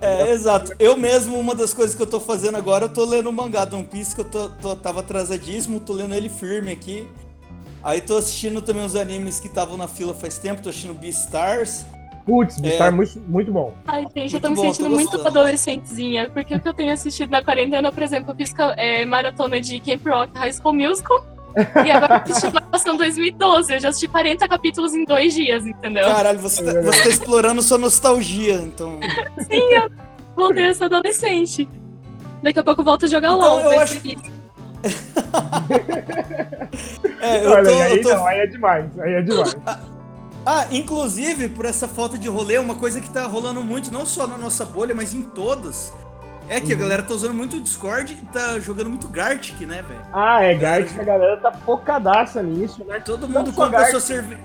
É, 0.00 0.30
exato. 0.30 0.72
Eu 0.78 0.96
mesmo, 0.96 1.38
uma 1.38 1.54
das 1.54 1.72
coisas 1.72 1.94
que 1.94 2.02
eu 2.02 2.06
tô 2.06 2.20
fazendo 2.20 2.56
agora, 2.56 2.84
eu 2.84 2.88
tô 2.88 3.04
lendo 3.04 3.28
o 3.30 3.32
mangá 3.32 3.64
do 3.64 3.76
One 3.76 3.86
Piece, 3.86 4.14
que 4.14 4.20
eu 4.20 4.24
tô, 4.26 4.48
tô- 4.50 4.76
tava 4.76 5.00
atrasadíssimo, 5.00 5.80
tô 5.80 5.92
lendo 5.94 6.14
ele 6.14 6.28
firme 6.28 6.70
aqui. 6.70 7.08
Aí 7.82 8.00
tô 8.00 8.16
assistindo 8.16 8.60
também 8.60 8.84
os 8.84 8.96
animes 8.96 9.40
que 9.40 9.46
estavam 9.46 9.76
na 9.76 9.88
fila 9.88 10.12
faz 10.12 10.38
tempo, 10.38 10.60
tô 10.62 10.68
assistindo 10.68 10.92
Beastars. 10.94 11.86
Putz, 12.26 12.60
É. 12.62 12.68
está 12.70 12.90
muito, 12.90 13.20
muito 13.20 13.52
bom. 13.52 13.72
Ai, 13.86 14.04
gente, 14.14 14.34
eu 14.34 14.40
tô 14.40 14.48
Muito 14.48 14.60
me 14.60 14.66
bom, 14.66 14.74
sentindo 14.74 14.88
tô 14.90 14.94
muito 14.96 15.26
adolescentezinha, 15.28 16.28
porque 16.30 16.56
o 16.56 16.60
que 16.60 16.68
eu 16.68 16.74
tenho 16.74 16.92
assistido 16.92 17.30
na 17.30 17.42
quarentena, 17.42 17.92
por 17.92 18.02
exemplo, 18.02 18.32
eu 18.32 18.36
fiz 18.36 18.52
é, 18.76 19.04
maratona 19.06 19.60
de 19.60 19.78
Camp 19.78 20.04
Rock 20.04 20.36
High 20.36 20.52
School 20.52 20.74
Musical. 20.74 21.24
E 21.84 21.90
agora 21.90 22.14
eu 22.26 22.32
assisti 22.32 22.52
Malhação 22.52 22.96
2012. 22.96 23.72
Eu 23.74 23.80
já 23.80 23.88
assisti 23.88 24.08
40 24.08 24.48
capítulos 24.48 24.94
em 24.94 25.04
dois 25.04 25.32
dias, 25.34 25.66
entendeu? 25.66 26.04
Caralho, 26.06 26.38
você 26.38 26.62
tá, 26.62 26.80
você 26.80 27.02
tá 27.02 27.08
explorando 27.08 27.62
sua 27.62 27.78
nostalgia, 27.78 28.54
então. 28.54 28.98
Sim, 29.50 29.62
eu 29.74 29.90
voltei 30.36 30.68
a 30.68 30.74
ser 30.74 30.84
adolescente. 30.84 31.68
Daqui 32.42 32.58
a 32.58 32.62
pouco 32.64 32.80
eu 32.82 32.84
volto 32.84 33.06
a 33.06 33.08
jogar 33.08 33.28
Então, 33.28 33.38
LOL. 33.40 33.60
eu 33.60 33.64
vai 33.70 33.78
acho- 33.78 34.00
ser 34.00 34.08
isso. 34.08 34.36
É, 37.20 37.44
eu 37.44 37.50
Olha, 37.50 37.64
tô, 37.70 37.82
aí 37.82 37.96
eu 37.96 38.02
tô- 38.02 38.08
não, 38.14 38.26
aí 38.26 38.38
é 38.40 38.46
demais, 38.46 38.98
aí 39.00 39.12
é 39.14 39.22
demais. 39.22 39.56
Ah, 40.44 40.66
inclusive, 40.70 41.48
por 41.48 41.64
essa 41.64 41.88
falta 41.88 42.16
de 42.16 42.28
rolê, 42.28 42.58
uma 42.58 42.74
coisa 42.76 43.00
que 43.00 43.10
tá 43.10 43.24
rolando 43.26 43.62
muito, 43.64 43.92
não 43.92 44.06
só 44.06 44.26
na 44.26 44.38
nossa 44.38 44.64
bolha, 44.64 44.94
mas 44.94 45.12
em 45.12 45.22
todas, 45.22 45.92
é 46.48 46.60
que 46.60 46.72
a 46.72 46.76
galera 46.76 47.02
tá 47.02 47.14
usando 47.14 47.34
muito 47.34 47.56
o 47.56 47.60
Discord 47.60 48.12
e 48.12 48.26
tá 48.26 48.58
jogando 48.58 48.90
muito 48.90 49.08
Gartic, 49.08 49.60
né, 49.62 49.82
velho? 49.82 50.00
Ah, 50.12 50.42
é, 50.42 50.54
Gartic, 50.54 50.98
a 50.98 51.04
galera 51.04 51.36
tá 51.38 51.52
focadaça 51.52 52.42
nisso, 52.42 52.84
né? 52.84 53.00
Todo 53.00 53.28
Não 53.28 53.40
mundo 53.40 53.52
compra 53.52 53.90
sua 53.90 54.00
cerveja. 54.00 54.40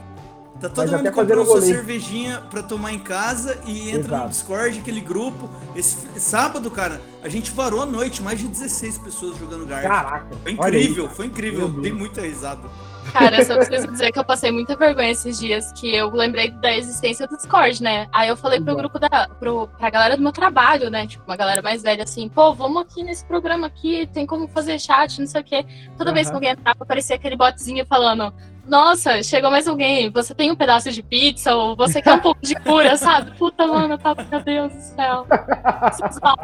Tá 0.62 0.70
todo 0.70 0.92
mundo 0.92 1.12
comprando 1.12 1.46
sua 1.46 1.62
cervejinha 1.62 2.44
pra 2.52 2.62
tomar 2.62 2.94
em 2.94 3.00
casa 3.00 3.58
e 3.66 3.90
entra 3.90 4.10
no 4.10 4.16
Exato. 4.16 4.30
Discord, 4.30 4.80
aquele 4.80 5.02
grupo. 5.02 5.50
Esse 5.76 6.08
sábado, 6.20 6.70
cara, 6.70 7.02
a 7.24 7.30
gente 7.30 7.50
varou 7.50 7.82
a 7.82 7.86
noite, 7.86 8.22
mais 8.22 8.38
de 8.40 8.48
16 8.48 9.00
pessoas 9.00 9.38
jogando 9.40 9.66
Gartic. 9.66 9.90
Caraca. 9.90 10.28
Foi 10.44 10.52
incrível, 10.52 11.10
foi 11.10 11.26
incrível. 11.26 11.68
Dei 11.68 11.92
muita 11.92 12.22
risada. 12.22 12.70
Cara, 13.12 13.38
eu 13.38 13.45
só 13.45 13.56
preciso 13.56 13.88
dizer 13.91 14.12
que 14.12 14.19
eu 14.19 14.24
passei 14.24 14.52
muita 14.52 14.76
vergonha 14.76 15.12
esses 15.12 15.38
dias, 15.39 15.71
que 15.74 15.93
eu 15.95 16.10
lembrei 16.12 16.50
da 16.52 16.76
existência 16.76 17.28
do 17.28 17.36
Discord, 17.36 17.82
né? 17.84 18.08
Aí 18.13 18.30
eu 18.30 18.38
falei 18.38 18.60
pro 18.62 18.71
Uhum. 18.71 18.78
grupo 18.80 19.00
da. 19.00 19.28
Pro, 19.39 19.67
pra 19.78 19.89
galera 19.89 20.15
do 20.15 20.24
meu 20.24 20.32
trabalho, 20.32 20.89
né? 20.89 21.06
Tipo, 21.08 21.24
uma 21.28 21.36
galera 21.36 21.62
mais 21.62 21.82
velha 21.84 22.04
assim, 22.04 22.30
pô, 22.30 22.54
vamos 22.54 22.82
aqui 22.84 23.04
nesse 23.04 23.26
programa 23.26 23.67
aqui, 23.67 24.08
tem 24.13 24.26
como 24.26 24.47
fazer 24.47 24.80
chat, 24.80 25.19
não 25.19 25.28
sei 25.28 25.41
o 25.41 25.43
quê. 25.43 25.65
Toda 25.97 26.13
vez 26.13 26.28
que 26.28 26.32
Aham. 26.32 26.38
alguém 26.38 26.52
entrava, 26.52 26.78
aparecia 26.80 27.15
aquele 27.15 27.36
botzinho 27.36 27.86
falando. 27.86 28.34
Nossa, 28.65 29.21
chegou 29.24 29.50
mais 29.50 29.67
alguém. 29.67 30.10
Você 30.12 30.36
tem 30.36 30.52
um 30.52 30.56
pedaço 30.56 30.91
de 30.91 31.02
pizza 31.02 31.54
ou 31.56 31.76
você 31.76 32.02
quer 32.02 32.13
um 32.13 32.19
pouco 32.21 32.39
de 32.41 32.56
cura, 32.56 32.95
sabe? 32.95 33.32
Puta, 33.38 33.65
mano, 33.67 33.97
tá, 33.97 34.15
meu 34.30 34.41
Deus 34.43 34.71
do 34.71 34.82
céu. 34.82 35.26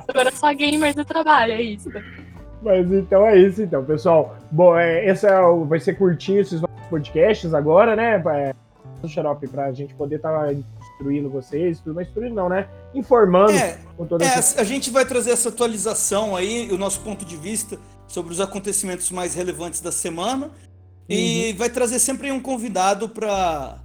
Agora 0.09 0.31
só 0.31 0.51
gamer 0.53 0.93
do 0.95 1.05
trabalho, 1.05 1.53
é 1.53 1.61
isso. 1.61 1.89
Mas 2.61 2.91
então 2.91 3.25
é 3.25 3.37
isso, 3.37 3.61
então, 3.61 3.83
pessoal. 3.83 4.35
Bom, 4.51 4.75
é, 4.77 5.05
esse 5.07 5.27
é 5.27 5.39
o- 5.39 5.63
vai 5.65 5.79
ser 5.79 5.95
curtinho 5.97 6.41
esses 6.41 6.59
nossos 6.61 6.87
podcasts 6.89 7.53
agora, 7.53 7.95
né? 7.95 8.21
É, 8.25 8.53
Xarope, 9.07 9.47
pra 9.47 9.71
gente 9.71 9.93
poder 9.93 10.15
estar 10.15 10.51
instruindo 10.53 11.29
vocês, 11.29 11.79
tudo, 11.79 11.93
mas 11.95 12.07
instruindo 12.07 12.33
não, 12.33 12.49
né? 12.49 12.67
Informando 12.95 13.51
É, 13.51 13.77
com 13.95 14.05
toda 14.07 14.25
É, 14.25 14.27
essa. 14.27 14.59
a 14.59 14.63
gente 14.63 14.89
vai 14.89 15.05
trazer 15.05 15.31
essa 15.31 15.49
atualização 15.49 16.35
aí, 16.35 16.67
o 16.71 16.77
nosso 16.77 16.99
ponto 17.01 17.23
de 17.23 17.37
vista 17.37 17.77
sobre 18.07 18.31
os 18.33 18.41
acontecimentos 18.41 19.11
mais 19.11 19.35
relevantes 19.35 19.79
da 19.81 19.91
semana. 19.91 20.49
E 21.07 21.53
vai 21.53 21.69
trazer 21.69 21.99
sempre 21.99 22.31
um 22.31 22.39
convidado 22.39 23.07
pra, 23.07 23.77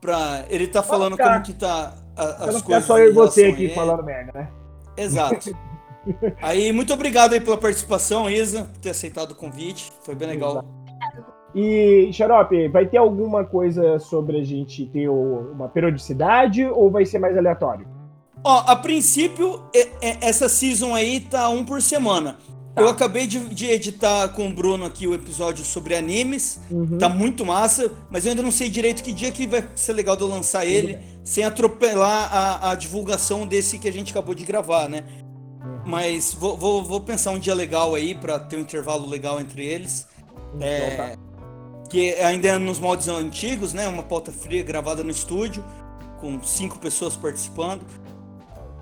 pra 0.00 0.44
ele 0.50 0.66
tá 0.66 0.82
falando 0.82 1.12
ficar- 1.12 1.32
como 1.32 1.42
que 1.44 1.54
tá 1.54 1.94
a- 2.16 2.24
as 2.24 2.38
não 2.38 2.46
ficar 2.54 2.62
coisas. 2.64 2.84
só 2.84 2.98
eu 2.98 3.10
e 3.10 3.12
você 3.12 3.46
aqui 3.46 3.68
falando 3.70 4.02
merda, 4.02 4.32
né? 4.34 4.48
Exato. 4.96 5.56
Aí, 6.40 6.72
muito 6.72 6.92
obrigado 6.92 7.32
aí 7.32 7.40
pela 7.40 7.56
participação, 7.56 8.28
Isa, 8.28 8.64
por 8.64 8.78
ter 8.78 8.90
aceitado 8.90 9.32
o 9.32 9.34
convite. 9.34 9.92
Foi 10.02 10.14
bem 10.14 10.28
legal. 10.28 10.64
E, 11.54 12.10
Xarope, 12.12 12.68
vai 12.68 12.86
ter 12.86 12.98
alguma 12.98 13.44
coisa 13.44 13.98
sobre 13.98 14.38
a 14.38 14.44
gente 14.44 14.84
ter 14.86 15.08
uma 15.08 15.68
periodicidade 15.68 16.64
ou 16.66 16.90
vai 16.90 17.06
ser 17.06 17.18
mais 17.18 17.36
aleatório? 17.36 17.86
Ó, 18.44 18.62
a 18.66 18.76
princípio, 18.76 19.62
essa 20.20 20.48
season 20.48 20.94
aí 20.94 21.20
tá 21.20 21.48
um 21.48 21.64
por 21.64 21.80
semana. 21.80 22.36
Tá. 22.76 22.82
Eu 22.82 22.90
acabei 22.90 23.26
de, 23.26 23.40
de 23.48 23.70
editar 23.70 24.28
com 24.28 24.48
o 24.48 24.52
Bruno 24.52 24.84
aqui 24.84 25.06
o 25.06 25.14
episódio 25.14 25.64
sobre 25.64 25.96
animes. 25.96 26.60
Uhum. 26.70 26.98
Tá 26.98 27.08
muito 27.08 27.44
massa, 27.44 27.90
mas 28.10 28.26
eu 28.26 28.32
ainda 28.32 28.42
não 28.42 28.50
sei 28.50 28.68
direito 28.68 29.02
que 29.02 29.12
dia 29.12 29.32
que 29.32 29.46
vai 29.46 29.66
ser 29.74 29.94
legal 29.94 30.14
de 30.14 30.22
eu 30.22 30.28
lançar 30.28 30.66
ele, 30.66 30.98
sem 31.24 31.42
atropelar 31.42 32.28
a, 32.30 32.72
a 32.72 32.74
divulgação 32.74 33.46
desse 33.46 33.78
que 33.78 33.88
a 33.88 33.92
gente 33.92 34.10
acabou 34.10 34.34
de 34.34 34.44
gravar, 34.44 34.90
né? 34.90 35.04
Mas 35.86 36.34
vou, 36.34 36.56
vou, 36.56 36.84
vou 36.84 37.00
pensar 37.00 37.30
um 37.30 37.38
dia 37.38 37.54
legal 37.54 37.94
aí 37.94 38.14
pra 38.14 38.38
ter 38.40 38.56
um 38.56 38.60
intervalo 38.60 39.08
legal 39.08 39.40
entre 39.40 39.64
eles. 39.64 40.06
É, 40.60 40.78
Então 40.92 41.06
tá. 41.06 41.16
que 41.88 42.14
ainda 42.14 42.48
é 42.48 42.58
nos 42.58 42.78
moldes 42.80 43.08
antigos, 43.08 43.72
né? 43.72 43.86
Uma 43.88 44.02
pauta 44.02 44.32
fria 44.32 44.62
gravada 44.64 45.04
no 45.04 45.10
estúdio, 45.10 45.64
com 46.20 46.42
cinco 46.42 46.78
pessoas 46.78 47.14
participando. 47.16 47.82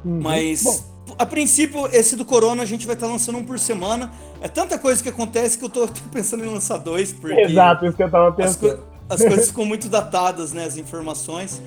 Uhum. 0.04 0.20
Mas, 0.22 0.62
Bom, 0.62 1.14
a 1.18 1.26
princípio, 1.26 1.86
esse 1.92 2.16
do 2.16 2.24
Corona 2.24 2.62
a 2.62 2.66
gente 2.66 2.86
vai 2.86 2.94
estar 2.94 3.06
lançando 3.06 3.38
um 3.38 3.44
por 3.44 3.58
semana. 3.58 4.10
É 4.40 4.48
tanta 4.48 4.78
coisa 4.78 5.02
que 5.02 5.08
acontece 5.10 5.58
que 5.58 5.64
eu 5.64 5.68
tô, 5.70 5.86
tô 5.88 6.00
pensando 6.12 6.44
em 6.44 6.48
lançar 6.48 6.78
dois, 6.78 7.12
porque 7.12 7.38
exato, 7.40 7.84
isso 7.86 7.96
que 7.96 8.02
eu 8.02 8.10
tava 8.10 8.30
as, 8.42 8.56
pensando. 8.56 8.78
co- 8.78 8.84
as 9.10 9.20
coisas 9.20 9.48
ficam 9.48 9.66
muito 9.66 9.88
datadas, 9.90 10.52
né? 10.54 10.64
As 10.64 10.76
informações. 10.78 11.60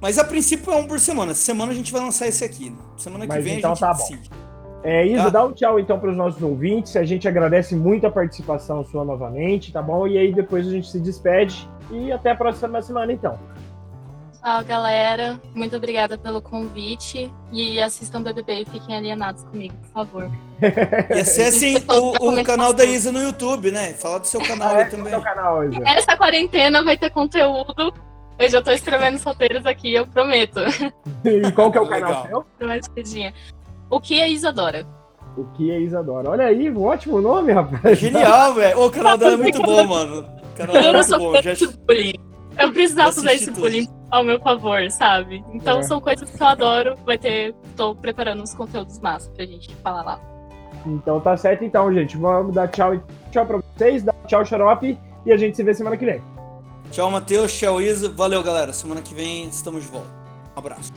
Mas 0.00 0.18
a 0.18 0.24
princípio 0.24 0.72
é 0.72 0.76
um 0.76 0.86
por 0.86 1.00
semana. 1.00 1.32
Semana 1.34 1.72
a 1.72 1.74
gente 1.74 1.92
vai 1.92 2.00
lançar 2.02 2.26
esse 2.26 2.44
aqui. 2.44 2.74
Semana 2.96 3.26
que 3.26 3.32
Mas 3.32 3.44
vem 3.44 3.58
então 3.58 3.70
a 3.72 3.74
gente 3.74 3.80
tá 3.80 3.94
bom. 3.94 4.43
É, 4.84 5.06
Isa, 5.06 5.24
Tá. 5.24 5.30
dá 5.30 5.44
um 5.46 5.52
tchau 5.52 5.80
então 5.80 5.98
para 5.98 6.10
os 6.10 6.16
nossos 6.16 6.42
ouvintes. 6.42 6.94
A 6.96 7.04
gente 7.04 7.26
agradece 7.26 7.74
muito 7.74 8.06
a 8.06 8.10
participação 8.10 8.84
sua 8.84 9.02
novamente, 9.04 9.72
tá 9.72 9.80
bom? 9.80 10.06
E 10.06 10.18
aí 10.18 10.30
depois 10.32 10.66
a 10.68 10.70
gente 10.70 10.88
se 10.90 11.00
despede 11.00 11.66
e 11.90 12.12
até 12.12 12.32
a 12.32 12.36
próxima 12.36 12.82
semana 12.82 13.10
então. 13.12 13.38
Tchau, 14.42 14.62
galera. 14.64 15.40
Muito 15.54 15.74
obrigada 15.74 16.18
pelo 16.18 16.42
convite. 16.42 17.32
E 17.50 17.80
assistam 17.80 18.22
BBB 18.22 18.60
e 18.60 18.64
fiquem 18.66 18.94
alienados 18.94 19.42
comigo, 19.44 19.74
por 19.84 19.88
favor. 20.04 20.30
E 21.08 21.20
acessem 21.20 21.76
o, 21.88 22.30
o 22.38 22.44
canal 22.44 22.74
da 22.74 22.84
Isa 22.84 23.10
no 23.10 23.22
YouTube, 23.22 23.70
né? 23.70 23.94
Fala 23.94 24.20
do 24.20 24.26
seu 24.26 24.42
canal 24.42 24.68
Ah, 24.74 24.80
é, 24.80 24.84
aí 24.84 24.90
também. 24.90 25.08
seu 25.08 25.22
canal, 25.22 25.64
Isa. 25.64 25.80
Essa 25.86 26.14
quarentena 26.14 26.84
vai 26.84 26.98
ter 26.98 27.08
conteúdo. 27.08 27.94
Eu 28.38 28.48
já 28.50 28.60
tô 28.60 28.70
escrevendo 28.72 29.14
os 29.14 29.22
roteiros 29.22 29.64
aqui, 29.64 29.94
eu 29.94 30.06
prometo. 30.06 30.60
E 31.24 31.50
qual 31.52 31.72
que 31.72 31.78
é 31.78 31.80
o 31.80 31.84
Legal. 31.88 32.24
canal 32.24 32.26
seu? 32.26 32.44
O 33.90 34.00
que 34.00 34.20
a 34.20 34.28
Isadora? 34.28 34.86
O 35.36 35.44
que 35.52 35.70
é 35.70 35.80
Isadora? 35.80 36.30
Olha 36.30 36.46
aí, 36.46 36.70
um 36.70 36.84
ótimo 36.84 37.20
nome, 37.20 37.52
rapaz. 37.52 37.98
Genial, 37.98 38.54
velho. 38.54 38.80
O 38.84 38.90
canal 38.90 39.18
dela 39.18 39.34
é 39.34 39.36
muito 39.36 39.60
bom, 39.62 39.84
mano. 39.84 40.20
O 40.20 40.56
canal 40.56 40.72
dela 40.74 40.86
é 40.86 40.88
Eu 40.88 40.92
muito 40.94 41.08
sou 41.08 41.18
bom. 41.18 41.42
Já... 41.42 41.54
bullying. 41.86 42.14
Eu 42.56 42.72
precisava 42.72 43.08
usar 43.10 43.34
esse 43.34 43.46
tudo. 43.46 43.60
bullying 43.62 43.88
ao 44.12 44.22
meu 44.22 44.38
favor, 44.40 44.88
sabe? 44.92 45.44
Então 45.52 45.80
É. 45.80 45.82
são 45.82 46.00
coisas 46.00 46.30
que 46.30 46.40
eu 46.40 46.46
adoro. 46.46 46.94
Vai 47.04 47.18
ter. 47.18 47.52
Tô 47.76 47.94
preparando 47.96 48.42
uns 48.42 48.54
conteúdos 48.54 49.00
massa 49.00 49.28
pra 49.32 49.44
gente 49.44 49.74
falar 49.82 50.02
lá. 50.04 50.20
Então 50.86 51.18
tá 51.20 51.36
certo 51.36 51.64
então, 51.64 51.92
gente. 51.92 52.16
Vamos 52.16 52.54
dar 52.54 52.68
tchau, 52.68 53.02
tchau 53.32 53.44
pra 53.46 53.58
vocês, 53.58 54.02
dar 54.04 54.14
tchau, 54.28 54.44
xarope, 54.44 54.98
e 55.26 55.32
a 55.32 55.36
gente 55.36 55.56
se 55.56 55.62
vê 55.64 55.74
semana 55.74 55.96
que 55.96 56.04
vem. 56.04 56.22
Tchau, 56.92 57.10
Matheus. 57.10 57.52
Tchau, 57.58 57.80
Isa. 57.80 58.08
Valeu, 58.10 58.40
galera. 58.42 58.72
Semana 58.72 59.02
que 59.02 59.14
vem 59.14 59.48
estamos 59.48 59.82
de 59.82 59.88
volta. 59.88 60.08
Um 60.54 60.58
abraço. 60.60 60.92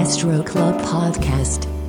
Astro 0.00 0.42
Club 0.42 0.80
Podcast. 0.80 1.79